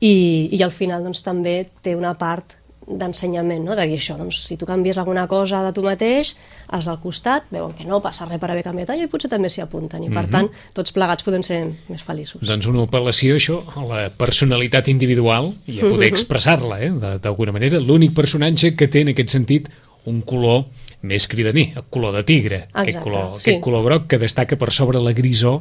I, 0.02 0.48
I 0.52 0.62
al 0.62 0.70
final 0.72 1.02
doncs, 1.04 1.22
també 1.22 1.68
té 1.82 1.94
una 1.94 2.14
part 2.16 2.54
d'ensenyament, 2.86 3.62
no? 3.64 3.76
de 3.76 3.84
dir 3.86 3.98
això, 3.98 4.16
doncs, 4.18 4.44
si 4.48 4.56
tu 4.56 4.66
canvies 4.66 4.98
alguna 4.98 5.26
cosa 5.28 5.62
de 5.62 5.72
tu 5.76 5.82
mateix, 5.84 6.32
els 6.72 6.86
del 6.88 6.98
costat 7.02 7.44
veuen 7.52 7.72
que 7.76 7.84
no 7.84 8.00
passa 8.02 8.26
res 8.26 8.40
per 8.40 8.50
haver 8.50 8.64
canviat 8.66 8.90
allò 8.94 9.04
i 9.04 9.10
potser 9.10 9.30
també 9.30 9.50
s'hi 9.50 9.60
apunten, 9.62 10.02
i 10.04 10.08
per 10.10 10.24
Mhm. 10.26 10.30
tant 10.30 10.50
tots 10.74 10.92
plegats 10.92 11.22
podem 11.22 11.42
ser 11.42 11.60
més 11.88 12.02
feliços. 12.02 12.42
Doncs 12.42 12.66
una 12.66 12.82
apel·lació, 12.86 13.36
això, 13.36 13.62
a 13.76 13.84
la 13.84 14.10
personalitat 14.10 14.88
individual 14.88 15.52
i 15.66 15.80
a 15.80 15.88
poder 15.88 16.08
expressar-la, 16.08 16.80
eh, 16.82 16.90
de- 16.90 17.18
d'alguna 17.18 17.52
manera. 17.52 17.78
L'únic 17.78 18.12
personatge 18.14 18.74
que 18.74 18.88
té, 18.88 19.00
en 19.02 19.08
aquest 19.08 19.28
sentit, 19.28 19.68
un 20.06 20.22
color 20.22 20.64
més 21.02 21.26
cridaner, 21.32 21.70
el 21.80 21.86
color 21.88 22.12
de 22.18 22.22
tigre, 22.28 22.58
aquest 22.72 22.96
Exacte, 22.96 23.04
color, 23.06 23.28
sí. 23.38 23.50
aquest 23.50 23.62
color 23.64 23.84
groc 23.86 24.06
que 24.10 24.18
destaca 24.20 24.58
per 24.60 24.68
sobre 24.76 25.00
la 25.00 25.14
grisó, 25.16 25.60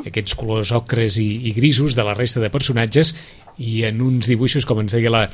aquests 0.00 0.36
colors 0.38 0.72
ocres 0.76 1.18
i, 1.20 1.28
i 1.50 1.52
grisos 1.56 1.96
de 1.98 2.06
la 2.06 2.16
resta 2.16 2.40
de 2.40 2.48
personatges, 2.52 3.12
i 3.58 3.82
en 3.88 4.00
uns 4.04 4.30
dibuixos, 4.30 4.64
com 4.64 4.80
ens 4.80 4.94
deia 4.94 5.12
la, 5.12 5.26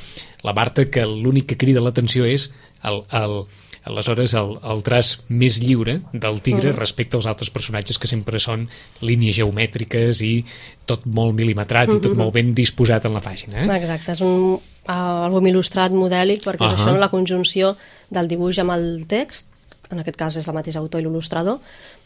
la 0.43 0.55
Marta, 0.57 0.87
que 0.91 1.05
l'únic 1.07 1.53
que 1.53 1.59
crida 1.61 1.83
l'atenció 1.83 2.25
és 2.27 2.49
el, 2.83 3.03
el, 3.15 3.43
aleshores 3.85 4.33
el, 4.33 4.55
el 4.65 4.81
traç 4.85 5.19
més 5.29 5.59
lliure 5.61 5.99
del 6.13 6.41
tigre 6.41 6.71
respecte 6.73 7.17
als 7.17 7.27
altres 7.29 7.51
personatges 7.53 7.99
que 8.01 8.07
sempre 8.09 8.39
són 8.41 8.67
línies 9.05 9.37
geomètriques 9.37 10.21
i 10.25 10.43
tot 10.89 11.05
molt 11.05 11.35
mil·limetrat 11.37 11.93
i 11.93 11.99
tot 12.01 12.15
molt 12.17 12.33
ben 12.33 12.53
disposat 12.57 13.05
en 13.05 13.13
la 13.13 13.21
pàgina. 13.21 13.63
Eh? 13.63 13.67
Exacte, 13.79 14.11
és 14.17 14.21
un 14.25 14.57
àlbum 14.89 15.45
il·lustrat 15.49 15.93
modèlic 15.93 16.43
perquè 16.45 16.65
uh. 16.65 16.71
-huh. 16.73 16.77
això 16.87 16.97
la 16.97 17.09
conjunció 17.09 17.75
del 18.09 18.27
dibuix 18.27 18.57
amb 18.59 18.71
el 18.71 19.05
text, 19.07 19.47
en 19.91 19.99
aquest 19.99 20.17
cas 20.17 20.35
és 20.35 20.47
el 20.47 20.53
mateix 20.55 20.75
autor 20.75 21.01
i 21.01 21.03
l'il·lustrador, 21.05 21.59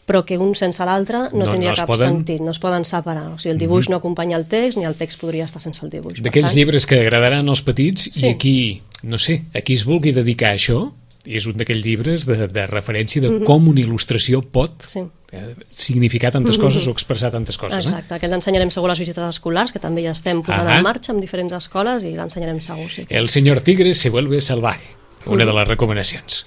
però 0.06 0.24
que 0.24 0.36
un 0.36 0.54
sense 0.54 0.84
l'altre 0.84 1.18
no, 1.32 1.44
No- 1.44 1.50
tindria 1.50 1.70
no 1.70 1.76
cap 1.76 1.86
poden- 1.88 2.08
sentit, 2.16 2.40
no 2.40 2.50
es 2.50 2.58
poden 2.58 2.84
separar. 2.84 3.28
O 3.32 3.38
sigui, 3.38 3.52
el 3.52 3.58
dibuix 3.58 3.88
no 3.88 3.96
acompanya 3.96 4.36
el 4.36 4.46
text, 4.46 4.76
ni 4.78 4.84
el 4.84 4.94
text 4.96 5.20
podria 5.20 5.44
estar 5.44 5.62
sense 5.62 5.84
el 5.84 5.90
dibuix. 5.90 6.20
D'aquells 6.20 6.48
tant, 6.48 6.56
llibres 6.56 6.86
que 6.86 7.00
agradaran 7.00 7.48
als 7.48 7.62
petits 7.62 8.10
Sí. 8.12 8.26
i 8.26 8.28
aquí, 8.28 8.82
no 9.02 9.18
sé, 9.18 9.44
a 9.54 9.60
qui 9.60 9.74
es 9.74 9.84
vulgui 9.84 10.12
dedicar 10.12 10.50
a 10.50 10.54
això, 10.56 10.92
és 11.26 11.46
un 11.46 11.56
d'aquells 11.60 11.84
llibres 11.84 12.26
de, 12.28 12.46
de 12.48 12.66
referència 12.66 13.20
de 13.22 13.40
com 13.44 13.66
una 13.68 13.80
il·lustració 13.82 14.40
pot 14.42 14.86
Sí. 14.88 15.02
eh, 15.32 15.54
significar 15.68 16.30
tantes 16.32 16.56
coses 16.58 16.86
o 16.86 16.92
expressar 16.94 17.30
tantes 17.30 17.58
coses. 17.60 17.84
Eh? 17.84 17.88
Exacte, 17.88 18.18
que 18.20 18.28
l'ensenyarem 18.28 18.70
segur 18.70 18.88
a 18.88 18.92
les 18.94 18.98
visites 19.02 19.22
escolars, 19.28 19.72
que 19.72 19.78
també 19.82 20.02
ja 20.06 20.12
estem 20.16 20.40
posant 20.42 20.66
Ahà. 20.68 20.78
en 20.78 20.82
marxa 20.86 21.12
amb 21.12 21.20
diferents 21.20 21.52
escoles 21.52 22.02
i 22.04 22.14
l'ensenyarem 22.16 22.60
segur, 22.64 22.88
sí. 22.90 23.06
El 23.08 23.28
senyor 23.28 23.60
tigre 23.60 23.94
se 23.94 24.10
vuelve 24.10 24.40
salvaje, 24.40 24.88
una 25.26 25.44
de 25.44 25.52
les 25.52 25.68
recomanacions. 25.68 26.46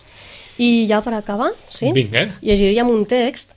I 0.58 0.86
ja 0.89 1.01
per 1.01 1.13
acabar, 1.15 1.51
sí? 1.70 1.92
Vinga. 1.94 2.27
Llegiríem 2.42 2.88
un 2.89 3.06
text. 3.06 3.53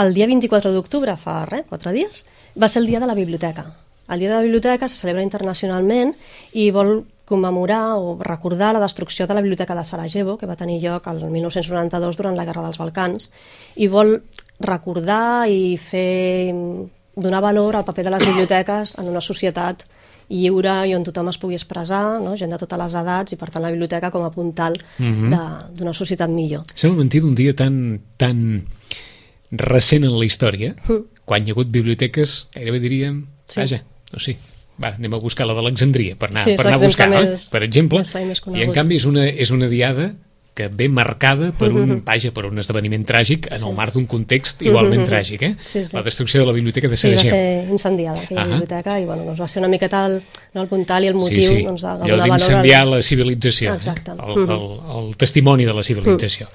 El 0.00 0.14
dia 0.14 0.26
24 0.26 0.72
d'octubre, 0.72 1.16
fa 1.20 1.44
res, 1.44 1.66
quatre 1.68 1.92
dies, 1.92 2.24
va 2.56 2.68
ser 2.68 2.80
el 2.82 2.86
dia 2.88 3.00
de 3.00 3.06
la 3.06 3.14
biblioteca. 3.14 3.66
El 4.08 4.18
dia 4.18 4.28
de 4.30 4.34
la 4.36 4.42
biblioteca 4.42 4.88
se 4.88 4.96
celebra 4.96 5.22
internacionalment 5.22 6.14
i 6.54 6.70
vol 6.70 7.04
commemorar 7.30 7.94
o 8.02 8.16
recordar 8.20 8.72
la 8.74 8.82
destrucció 8.82 9.26
de 9.30 9.34
la 9.38 9.40
biblioteca 9.44 9.76
de 9.78 9.84
Sarajevo, 9.86 10.36
que 10.36 10.46
va 10.50 10.56
tenir 10.58 10.80
lloc 10.82 11.06
el 11.06 11.22
1992 11.30 12.16
durant 12.18 12.34
la 12.36 12.44
Guerra 12.48 12.64
dels 12.66 12.78
Balcans, 12.82 13.30
i 13.78 13.86
vol 13.88 14.16
recordar 14.60 15.46
i 15.48 15.76
fer 15.78 16.50
donar 17.16 17.40
valor 17.42 17.76
al 17.78 17.84
paper 17.86 18.04
de 18.08 18.10
les 18.16 18.26
biblioteques 18.26 18.96
en 18.98 19.08
una 19.08 19.20
societat 19.24 19.86
lliure 20.30 20.74
i 20.86 20.92
on 20.94 21.02
tothom 21.02 21.26
es 21.32 21.38
pugui 21.42 21.56
expressar, 21.58 22.20
no? 22.22 22.36
gent 22.38 22.52
de 22.54 22.58
totes 22.60 22.78
les 22.78 22.94
edats, 23.00 23.32
i 23.34 23.38
per 23.40 23.48
tant 23.50 23.64
la 23.64 23.70
biblioteca 23.74 24.10
com 24.14 24.22
a 24.26 24.30
puntal 24.30 24.76
de- 24.98 25.40
d'una 25.74 25.92
societat 25.96 26.30
millor. 26.30 26.62
Sembla 26.74 27.00
mentir 27.02 27.22
d'un 27.24 27.34
dia 27.34 27.54
tan, 27.58 27.98
tan 28.16 28.62
recent 29.50 30.04
en 30.06 30.14
la 30.18 30.24
història, 30.28 30.74
quan 31.26 31.42
hi 31.46 31.50
ha 31.50 31.54
hagut 31.56 31.70
biblioteques, 31.74 32.46
gairebé 32.54 32.78
diríem, 32.82 33.24
Sí. 33.50 33.60
vaja, 33.64 33.80
no 34.12 34.18
sé, 34.22 34.36
va, 34.82 34.94
anem 34.96 35.14
a 35.14 35.18
buscar 35.20 35.46
la 35.46 35.54
d'Alexandria 35.58 36.16
per 36.16 36.30
anar, 36.30 36.44
Sí, 36.46 36.56
per 36.56 36.66
anar 36.66 36.78
a 36.80 36.86
buscar, 36.86 37.08
no? 37.10 37.20
per 37.52 37.62
exemple, 37.66 38.02
i 38.56 38.62
en 38.66 38.72
canvi 38.72 38.96
és 38.96 39.04
una, 39.06 39.26
és 39.28 39.50
una 39.52 39.68
diada 39.68 40.12
que 40.52 40.66
ve 40.68 40.88
marcada 40.90 41.52
per 41.56 41.68
un, 41.72 42.00
vaja, 42.08 42.32
per 42.34 42.44
un 42.48 42.58
esdeveniment 42.58 43.04
tràgic 43.06 43.46
en 43.54 43.62
el 43.68 43.74
marc 43.76 43.94
d'un 43.94 44.04
context 44.10 44.62
igualment 44.66 45.06
tràgic, 45.10 45.42
eh? 45.46 45.52
Sí, 45.64 45.84
sí. 45.86 45.94
La 45.96 46.02
destrucció 46.02 46.40
de 46.42 46.46
la 46.48 46.52
biblioteca 46.52 46.88
de 46.90 46.96
Sí, 46.98 47.12
va 47.12 47.18
Sarajevo. 47.22 47.36
ser 47.36 47.70
incendiada 47.70 48.20
aquella 48.20 48.42
Ahà. 48.42 48.48
biblioteca 48.56 48.98
i 49.00 49.04
bueno, 49.06 49.24
doncs 49.28 49.40
va 49.40 49.48
ser 49.48 49.62
una 49.62 49.68
miqueta 49.70 50.02
el, 50.10 50.18
no, 50.54 50.62
el 50.62 50.68
puntal 50.68 51.04
i 51.06 51.12
el 51.12 51.14
motiu 51.14 51.40
sí, 51.40 51.60
sí. 51.60 51.62
doncs, 51.64 51.82
de, 51.86 51.94
de 52.02 52.12
allò 52.12 52.24
d'incendiar 52.26 52.82
al- 52.82 52.90
la 52.98 53.02
civilització, 53.02 53.74
Exacte. 53.78 54.10
eh? 54.10 54.14
el, 54.26 54.42
el, 54.50 54.66
el 55.04 55.16
testimoni 55.16 55.64
de 55.64 55.72
la 55.78 55.82
civilització. 55.86 56.48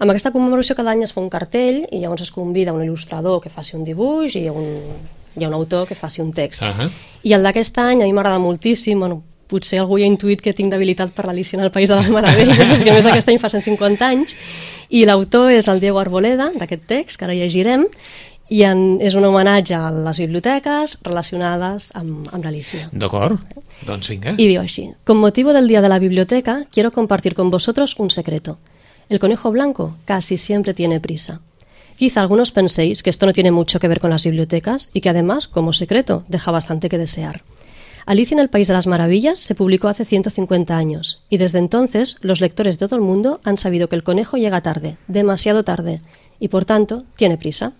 Amb 0.00 0.10
aquesta 0.10 0.32
commemoració 0.34 0.74
cada 0.74 0.90
any 0.96 1.04
es 1.06 1.12
fa 1.14 1.20
un 1.22 1.28
cartell 1.30 1.84
i 1.92 2.00
llavors 2.02 2.24
es 2.24 2.32
convida 2.34 2.72
un 2.74 2.82
il·lustrador 2.82 3.42
que 3.44 3.52
faci 3.52 3.76
un 3.76 3.84
dibuix 3.86 4.34
i 4.40 4.48
un, 4.50 4.64
hi 5.36 5.44
ha 5.44 5.48
un 5.48 5.54
autor 5.54 5.86
que 5.88 5.94
faci 5.94 6.22
un 6.22 6.32
text. 6.32 6.62
Ahà. 6.62 6.88
I 7.24 7.32
el 7.32 7.46
d'aquest 7.46 7.78
any 7.78 8.02
a 8.02 8.08
mi 8.08 8.12
m'agrada 8.12 8.38
moltíssim, 8.42 9.00
bueno, 9.00 9.22
potser 9.48 9.80
algú 9.80 9.98
ja 10.00 10.06
ha 10.06 10.10
intuït 10.10 10.42
que 10.42 10.54
tinc 10.56 10.72
debilitat 10.72 11.12
per 11.14 11.26
l'Alicia 11.28 11.58
en 11.58 11.64
el 11.64 11.72
País 11.72 11.88
de 11.88 11.98
les 12.00 12.10
Meravelles, 12.10 12.82
que 12.84 12.92
a 12.92 12.94
més 12.96 13.06
aquest 13.06 13.30
any 13.32 13.40
fa 13.42 13.50
150 13.52 14.06
anys, 14.06 14.36
i 14.90 15.04
l'autor 15.08 15.52
és 15.52 15.68
el 15.68 15.80
Diego 15.80 16.00
Arboleda, 16.00 16.50
d'aquest 16.58 16.86
text, 16.90 17.18
que 17.18 17.28
ara 17.28 17.36
llegirem, 17.36 17.86
i 18.52 18.60
en, 18.68 18.98
és 19.00 19.14
un 19.16 19.24
homenatge 19.24 19.76
a 19.76 19.88
les 19.90 20.20
biblioteques 20.20 20.98
relacionades 21.04 21.90
amb, 21.96 22.28
amb 22.28 22.44
l'Alicia. 22.44 22.90
D'acord? 22.92 23.40
Doncs 23.88 24.10
vinga. 24.12 24.34
Y 24.36 24.48
digo 24.48 24.62
así, 24.62 24.90
con 25.04 25.18
motivo 25.18 25.52
del 25.52 25.68
Día 25.68 25.80
de 25.80 25.88
la 25.88 25.98
Biblioteca, 25.98 26.66
quiero 26.70 26.90
compartir 26.92 27.34
con 27.34 27.50
vosotros 27.50 27.94
un 27.98 28.10
secreto. 28.10 28.58
El 29.08 29.18
conejo 29.18 29.50
blanco 29.50 29.96
casi 30.04 30.36
siempre 30.36 30.74
tiene 30.74 31.00
prisa. 31.00 31.40
Quizá 31.96 32.20
algunos 32.20 32.50
penséis 32.50 33.02
que 33.02 33.10
esto 33.10 33.26
no 33.26 33.32
tiene 33.32 33.52
mucho 33.52 33.78
que 33.78 33.88
ver 33.88 34.00
con 34.00 34.10
las 34.10 34.24
bibliotecas 34.24 34.90
y 34.92 35.00
que 35.00 35.10
además, 35.10 35.46
como 35.46 35.72
secreto, 35.72 36.24
deja 36.28 36.50
bastante 36.50 36.88
que 36.88 36.98
desear. 36.98 37.42
Alicia 38.06 38.34
en 38.34 38.40
el 38.40 38.50
País 38.50 38.68
de 38.68 38.74
las 38.74 38.86
Maravillas 38.86 39.38
se 39.38 39.54
publicó 39.54 39.88
hace 39.88 40.04
150 40.04 40.76
años 40.76 41.22
y 41.30 41.38
desde 41.38 41.58
entonces 41.58 42.18
los 42.20 42.40
lectores 42.40 42.78
de 42.78 42.86
todo 42.86 42.96
el 42.96 43.02
mundo 43.02 43.40
han 43.44 43.56
sabido 43.56 43.88
que 43.88 43.96
el 43.96 44.02
conejo 44.02 44.36
llega 44.36 44.60
tarde, 44.60 44.98
demasiado 45.08 45.64
tarde, 45.64 46.02
y 46.38 46.48
por 46.48 46.64
tanto 46.64 47.04
tiene 47.16 47.38
prisa. 47.38 47.72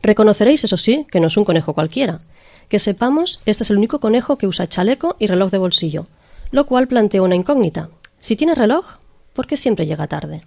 Reconoceréis, 0.00 0.64
eso 0.64 0.76
sí, 0.76 1.06
que 1.10 1.20
no 1.20 1.26
es 1.26 1.36
un 1.36 1.44
conejo 1.44 1.74
cualquiera. 1.74 2.20
Que 2.68 2.78
sepamos, 2.78 3.42
este 3.44 3.64
es 3.64 3.70
el 3.70 3.76
único 3.76 4.00
conejo 4.00 4.38
que 4.38 4.46
usa 4.46 4.68
chaleco 4.68 5.16
y 5.18 5.26
reloj 5.26 5.50
de 5.50 5.58
bolsillo, 5.58 6.06
lo 6.50 6.64
cual 6.64 6.86
plantea 6.88 7.22
una 7.22 7.34
incógnita. 7.34 7.90
Si 8.18 8.36
tiene 8.36 8.54
reloj, 8.54 8.98
¿por 9.34 9.46
qué 9.46 9.56
siempre 9.56 9.86
llega 9.86 10.06
tarde? 10.06 10.42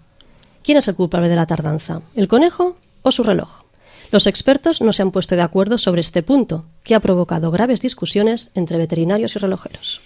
¿Quién 0.68 0.80
es 0.80 0.90
el 0.90 0.96
culpable 0.96 1.30
de 1.30 1.38
la 1.38 1.46
tardanza? 1.46 2.02
¿El 2.14 2.28
conejo 2.28 2.76
o 3.02 3.14
su 3.14 3.24
reloj? 3.24 3.62
Los 4.12 4.28
expertos 4.28 4.82
no 4.82 4.92
se 4.92 5.02
han 5.02 5.12
puesto 5.12 5.38
de 5.38 5.42
acuerdo 5.42 5.78
sobre 5.78 6.02
este 6.02 6.24
punto, 6.24 6.66
que 6.84 6.94
ha 6.94 7.00
provocado 7.00 7.52
graves 7.52 7.80
discusiones 7.80 8.52
entre 8.54 8.78
veterinarios 8.78 9.34
y 9.38 9.40
relojeros. 9.40 10.02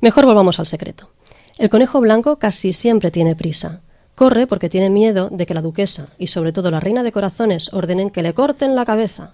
Mejor 0.00 0.26
volvamos 0.26 0.60
al 0.60 0.66
secreto. 0.66 1.10
El 1.58 1.70
conejo 1.70 2.00
blanco 2.00 2.38
casi 2.38 2.72
siempre 2.72 3.10
tiene 3.10 3.34
prisa. 3.34 3.80
Corre 4.14 4.46
porque 4.46 4.68
tiene 4.68 4.90
miedo 4.90 5.28
de 5.32 5.44
que 5.44 5.54
la 5.54 5.60
duquesa 5.60 6.06
y 6.18 6.28
sobre 6.28 6.52
todo 6.52 6.70
la 6.70 6.78
reina 6.78 7.02
de 7.02 7.10
corazones 7.10 7.74
ordenen 7.74 8.10
que 8.10 8.22
le 8.22 8.32
corten 8.32 8.76
la 8.76 8.84
cabeza. 8.84 9.32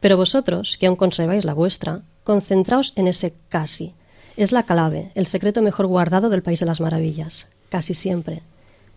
Pero 0.00 0.16
vosotros, 0.16 0.78
que 0.80 0.86
aún 0.86 0.96
conserváis 0.96 1.44
la 1.44 1.52
vuestra, 1.52 2.00
concentraos 2.24 2.94
en 2.96 3.08
ese 3.08 3.34
casi. 3.50 3.92
Es 4.38 4.52
la 4.52 4.62
clave, 4.62 5.12
el 5.14 5.26
secreto 5.26 5.60
mejor 5.60 5.86
guardado 5.86 6.30
del 6.30 6.42
País 6.42 6.60
de 6.60 6.66
las 6.66 6.80
Maravillas. 6.80 7.48
Casi 7.68 7.92
siempre. 7.92 8.40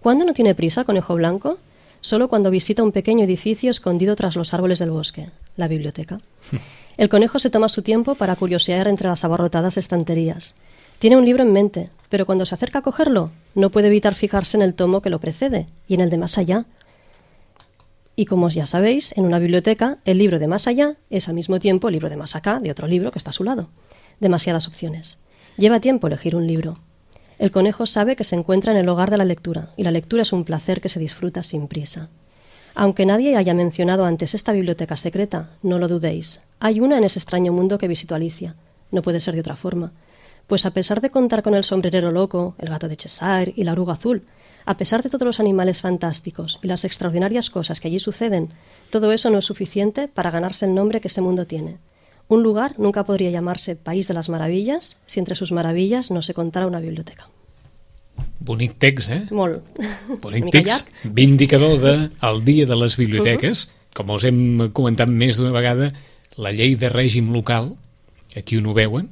¿Cuándo 0.05 0.23
no 0.23 0.33
tiene 0.33 0.53
prisa 0.53 0.83
conejo 0.83 1.15
blanco? 1.15 1.57
Solo 1.99 2.27
cuando 2.27 2.51
visita 2.51 2.83
un 2.83 2.91
pequeño 2.91 3.23
edificio 3.23 3.71
escondido 3.71 4.15
tras 4.15 4.35
los 4.35 4.53
árboles 4.53 4.77
del 4.77 4.91
bosque, 4.91 5.31
la 5.57 5.67
biblioteca. 5.67 6.19
El 6.97 7.09
conejo 7.09 7.39
se 7.39 7.49
toma 7.49 7.69
su 7.69 7.81
tiempo 7.81 8.13
para 8.13 8.35
curiosear 8.35 8.87
entre 8.87 9.07
las 9.07 9.23
abarrotadas 9.23 9.77
estanterías. 9.77 10.57
Tiene 10.99 11.17
un 11.17 11.25
libro 11.25 11.41
en 11.41 11.51
mente, 11.53 11.89
pero 12.09 12.27
cuando 12.27 12.45
se 12.45 12.53
acerca 12.53 12.77
a 12.77 12.81
cogerlo, 12.83 13.31
no 13.55 13.71
puede 13.71 13.87
evitar 13.87 14.13
fijarse 14.13 14.57
en 14.57 14.61
el 14.61 14.75
tomo 14.75 15.01
que 15.01 15.09
lo 15.09 15.19
precede 15.19 15.65
y 15.87 15.95
en 15.95 16.01
el 16.01 16.11
de 16.11 16.19
más 16.19 16.37
allá. 16.37 16.65
Y 18.15 18.27
como 18.27 18.49
ya 18.49 18.67
sabéis, 18.67 19.11
en 19.17 19.25
una 19.25 19.39
biblioteca, 19.39 19.97
el 20.05 20.19
libro 20.19 20.37
de 20.37 20.45
más 20.45 20.67
allá 20.67 20.97
es 21.09 21.27
al 21.29 21.33
mismo 21.33 21.59
tiempo 21.59 21.87
el 21.87 21.93
libro 21.93 22.11
de 22.11 22.17
más 22.17 22.35
acá 22.35 22.59
de 22.59 22.69
otro 22.69 22.85
libro 22.85 23.09
que 23.09 23.17
está 23.17 23.31
a 23.31 23.33
su 23.33 23.43
lado. 23.43 23.69
Demasiadas 24.19 24.67
opciones. 24.67 25.23
Lleva 25.57 25.79
tiempo 25.79 26.05
elegir 26.05 26.35
un 26.35 26.45
libro. 26.45 26.77
El 27.37 27.51
conejo 27.51 27.85
sabe 27.85 28.15
que 28.15 28.23
se 28.23 28.35
encuentra 28.35 28.71
en 28.71 28.77
el 28.77 28.87
hogar 28.87 29.11
de 29.11 29.17
la 29.17 29.25
lectura, 29.25 29.71
y 29.75 29.83
la 29.83 29.91
lectura 29.91 30.23
es 30.23 30.33
un 30.33 30.45
placer 30.45 30.81
que 30.81 30.89
se 30.89 30.99
disfruta 30.99 31.43
sin 31.43 31.67
prisa. 31.67 32.09
Aunque 32.75 33.05
nadie 33.05 33.37
haya 33.37 33.53
mencionado 33.53 34.05
antes 34.05 34.33
esta 34.33 34.51
biblioteca 34.51 34.97
secreta, 34.97 35.49
no 35.63 35.79
lo 35.79 35.87
dudéis. 35.87 36.43
Hay 36.59 36.79
una 36.79 36.97
en 36.97 37.05
ese 37.05 37.19
extraño 37.19 37.53
mundo 37.53 37.77
que 37.77 37.87
visitó 37.87 38.15
Alicia. 38.15 38.55
No 38.91 39.01
puede 39.01 39.21
ser 39.21 39.33
de 39.33 39.39
otra 39.39 39.55
forma. 39.55 39.93
Pues 40.47 40.65
a 40.65 40.71
pesar 40.71 41.01
de 41.01 41.09
contar 41.09 41.41
con 41.41 41.55
el 41.55 41.63
sombrerero 41.63 42.11
loco, 42.11 42.55
el 42.59 42.69
gato 42.69 42.87
de 42.87 42.97
Cheshire 42.97 43.53
y 43.55 43.63
la 43.63 43.71
oruga 43.71 43.93
azul, 43.93 44.23
a 44.65 44.77
pesar 44.77 45.03
de 45.03 45.09
todos 45.09 45.25
los 45.25 45.39
animales 45.39 45.81
fantásticos 45.81 46.59
y 46.61 46.67
las 46.67 46.85
extraordinarias 46.85 47.49
cosas 47.49 47.79
que 47.79 47.87
allí 47.87 47.99
suceden, 47.99 48.49
todo 48.89 49.11
eso 49.11 49.29
no 49.29 49.39
es 49.39 49.45
suficiente 49.45 50.07
para 50.07 50.31
ganarse 50.31 50.65
el 50.65 50.75
nombre 50.75 51.01
que 51.01 51.07
ese 51.07 51.21
mundo 51.21 51.45
tiene. 51.45 51.77
Un 52.27 52.41
lugar 52.41 52.79
nunca 52.79 53.03
podría 53.03 53.29
llamarse 53.29 53.75
País 53.75 54.07
de 54.07 54.13
las 54.13 54.29
Maravillas 54.29 54.99
si 55.05 55.19
entre 55.19 55.35
sus 55.35 55.51
maravillas 55.51 56.09
no 56.09 56.21
se 56.21 56.33
contara 56.33 56.67
una 56.67 56.79
biblioteca. 56.79 57.27
Bonic 58.39 58.75
text, 58.77 59.09
eh? 59.09 59.25
Molt. 59.31 59.63
Bonic 60.21 60.51
text, 60.51 60.87
vindicador 61.03 61.79
del 61.79 62.11
de, 62.11 62.41
Dia 62.45 62.65
de 62.65 62.75
les 62.75 62.97
Biblioteques. 62.97 63.71
Com 63.95 64.11
us 64.11 64.25
hem 64.27 64.69
comentat 64.75 65.09
més 65.09 65.39
d'una 65.39 65.53
vegada, 65.55 65.89
la 66.37 66.51
llei 66.51 66.75
de 66.75 66.89
règim 66.91 67.31
local, 67.31 67.71
aquí 68.35 68.59
on 68.59 68.67
ho 68.67 68.75
veuen, 68.75 69.07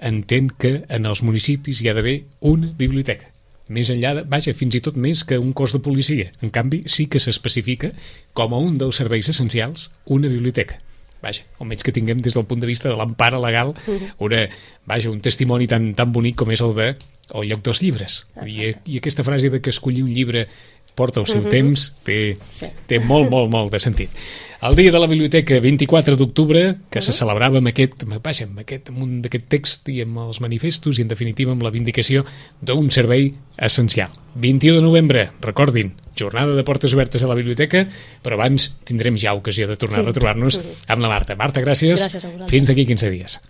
entén 0.00 0.48
que 0.48 0.84
en 0.88 1.06
els 1.06 1.22
municipis 1.22 1.82
hi 1.82 1.90
ha 1.90 1.94
d'haver 1.94 2.22
una 2.40 2.72
biblioteca. 2.78 3.28
Més 3.68 3.90
enllà, 3.92 4.14
de, 4.18 4.24
vaja, 4.28 4.56
fins 4.56 4.76
i 4.76 4.82
tot 4.84 4.96
més 4.96 5.22
que 5.28 5.38
un 5.40 5.52
cos 5.56 5.72
de 5.76 5.80
policia. 5.84 6.32
En 6.44 6.50
canvi, 6.52 6.82
sí 6.88 7.06
que 7.08 7.20
s'especifica 7.20 7.92
com 8.32 8.52
a 8.52 8.60
un 8.60 8.80
dels 8.80 9.00
serveis 9.00 9.28
essencials 9.32 9.90
una 10.08 10.28
biblioteca. 10.32 10.80
Vaja, 11.24 11.46
almenys 11.58 11.86
que 11.86 11.94
tinguem 11.96 12.20
des 12.20 12.36
del 12.36 12.44
punt 12.44 12.60
de 12.60 12.68
vista 12.68 12.90
de 12.90 12.98
l'empara 13.00 13.40
legal 13.40 13.72
una, 14.20 14.44
vaja, 14.84 15.10
un 15.10 15.22
testimoni 15.24 15.68
tan, 15.70 15.94
tan 15.96 16.12
bonic 16.12 16.36
com 16.42 16.52
és 16.52 16.62
el 16.64 16.76
de 16.76 16.92
el 17.32 17.48
lloc 17.48 17.62
dels 17.64 17.80
llibres. 17.80 18.18
I, 18.44 18.74
I 18.84 18.98
aquesta 19.00 19.24
frase 19.24 19.48
de 19.48 19.62
que 19.64 19.72
escollir 19.72 20.04
un 20.04 20.12
llibre 20.12 20.44
porta 20.94 21.20
el 21.20 21.26
seu 21.26 21.42
temps 21.50 21.94
té, 22.04 22.36
Sí. 22.50 22.66
té 22.86 23.00
molt, 23.00 23.30
molt, 23.30 23.50
molt 23.50 23.72
de 23.72 23.78
sentit. 23.82 24.10
El 24.64 24.76
dia 24.76 24.90
de 24.90 24.98
la 24.98 25.06
biblioteca, 25.06 25.58
24 25.60 26.16
d'octubre, 26.16 26.76
que 26.88 27.00
se 27.04 27.12
celebrava 27.12 27.58
amb 27.58 27.68
aquest, 27.68 28.06
vaja, 28.24 28.46
amb 28.46 28.62
aquest 28.62 28.88
munt 28.96 29.18
d'aquest 29.20 29.44
text 29.52 29.90
i 29.92 29.98
amb 30.00 30.22
els 30.22 30.40
manifestos 30.40 30.96
i, 30.98 31.02
en 31.02 31.08
definitiva, 31.10 31.52
amb 31.52 31.62
la 31.66 31.70
vindicació 31.74 32.24
d'un 32.62 32.88
servei 32.90 33.34
essencial. 33.58 34.08
21 34.34 34.76
de 34.78 34.82
novembre, 34.82 35.30
recordin, 35.42 35.92
jornada 36.16 36.54
de 36.56 36.64
portes 36.64 36.94
obertes 36.94 37.22
a 37.22 37.28
la 37.28 37.34
biblioteca, 37.36 37.84
però 38.22 38.38
abans 38.38 38.70
tindrem 38.88 39.18
ja 39.18 39.34
ocasió 39.34 39.68
de 39.68 39.76
tornar 39.76 40.00
Sí. 40.00 40.00
a 40.00 40.06
retrobar-nos 40.06 40.60
amb 40.86 41.02
la 41.02 41.08
Marta. 41.08 41.36
Marta, 41.36 41.60
gràcies. 41.60 42.08
Gràcies. 42.08 42.48
Fins 42.48 42.66
d'aquí 42.66 42.86
15 42.86 43.10
dies. 43.10 43.40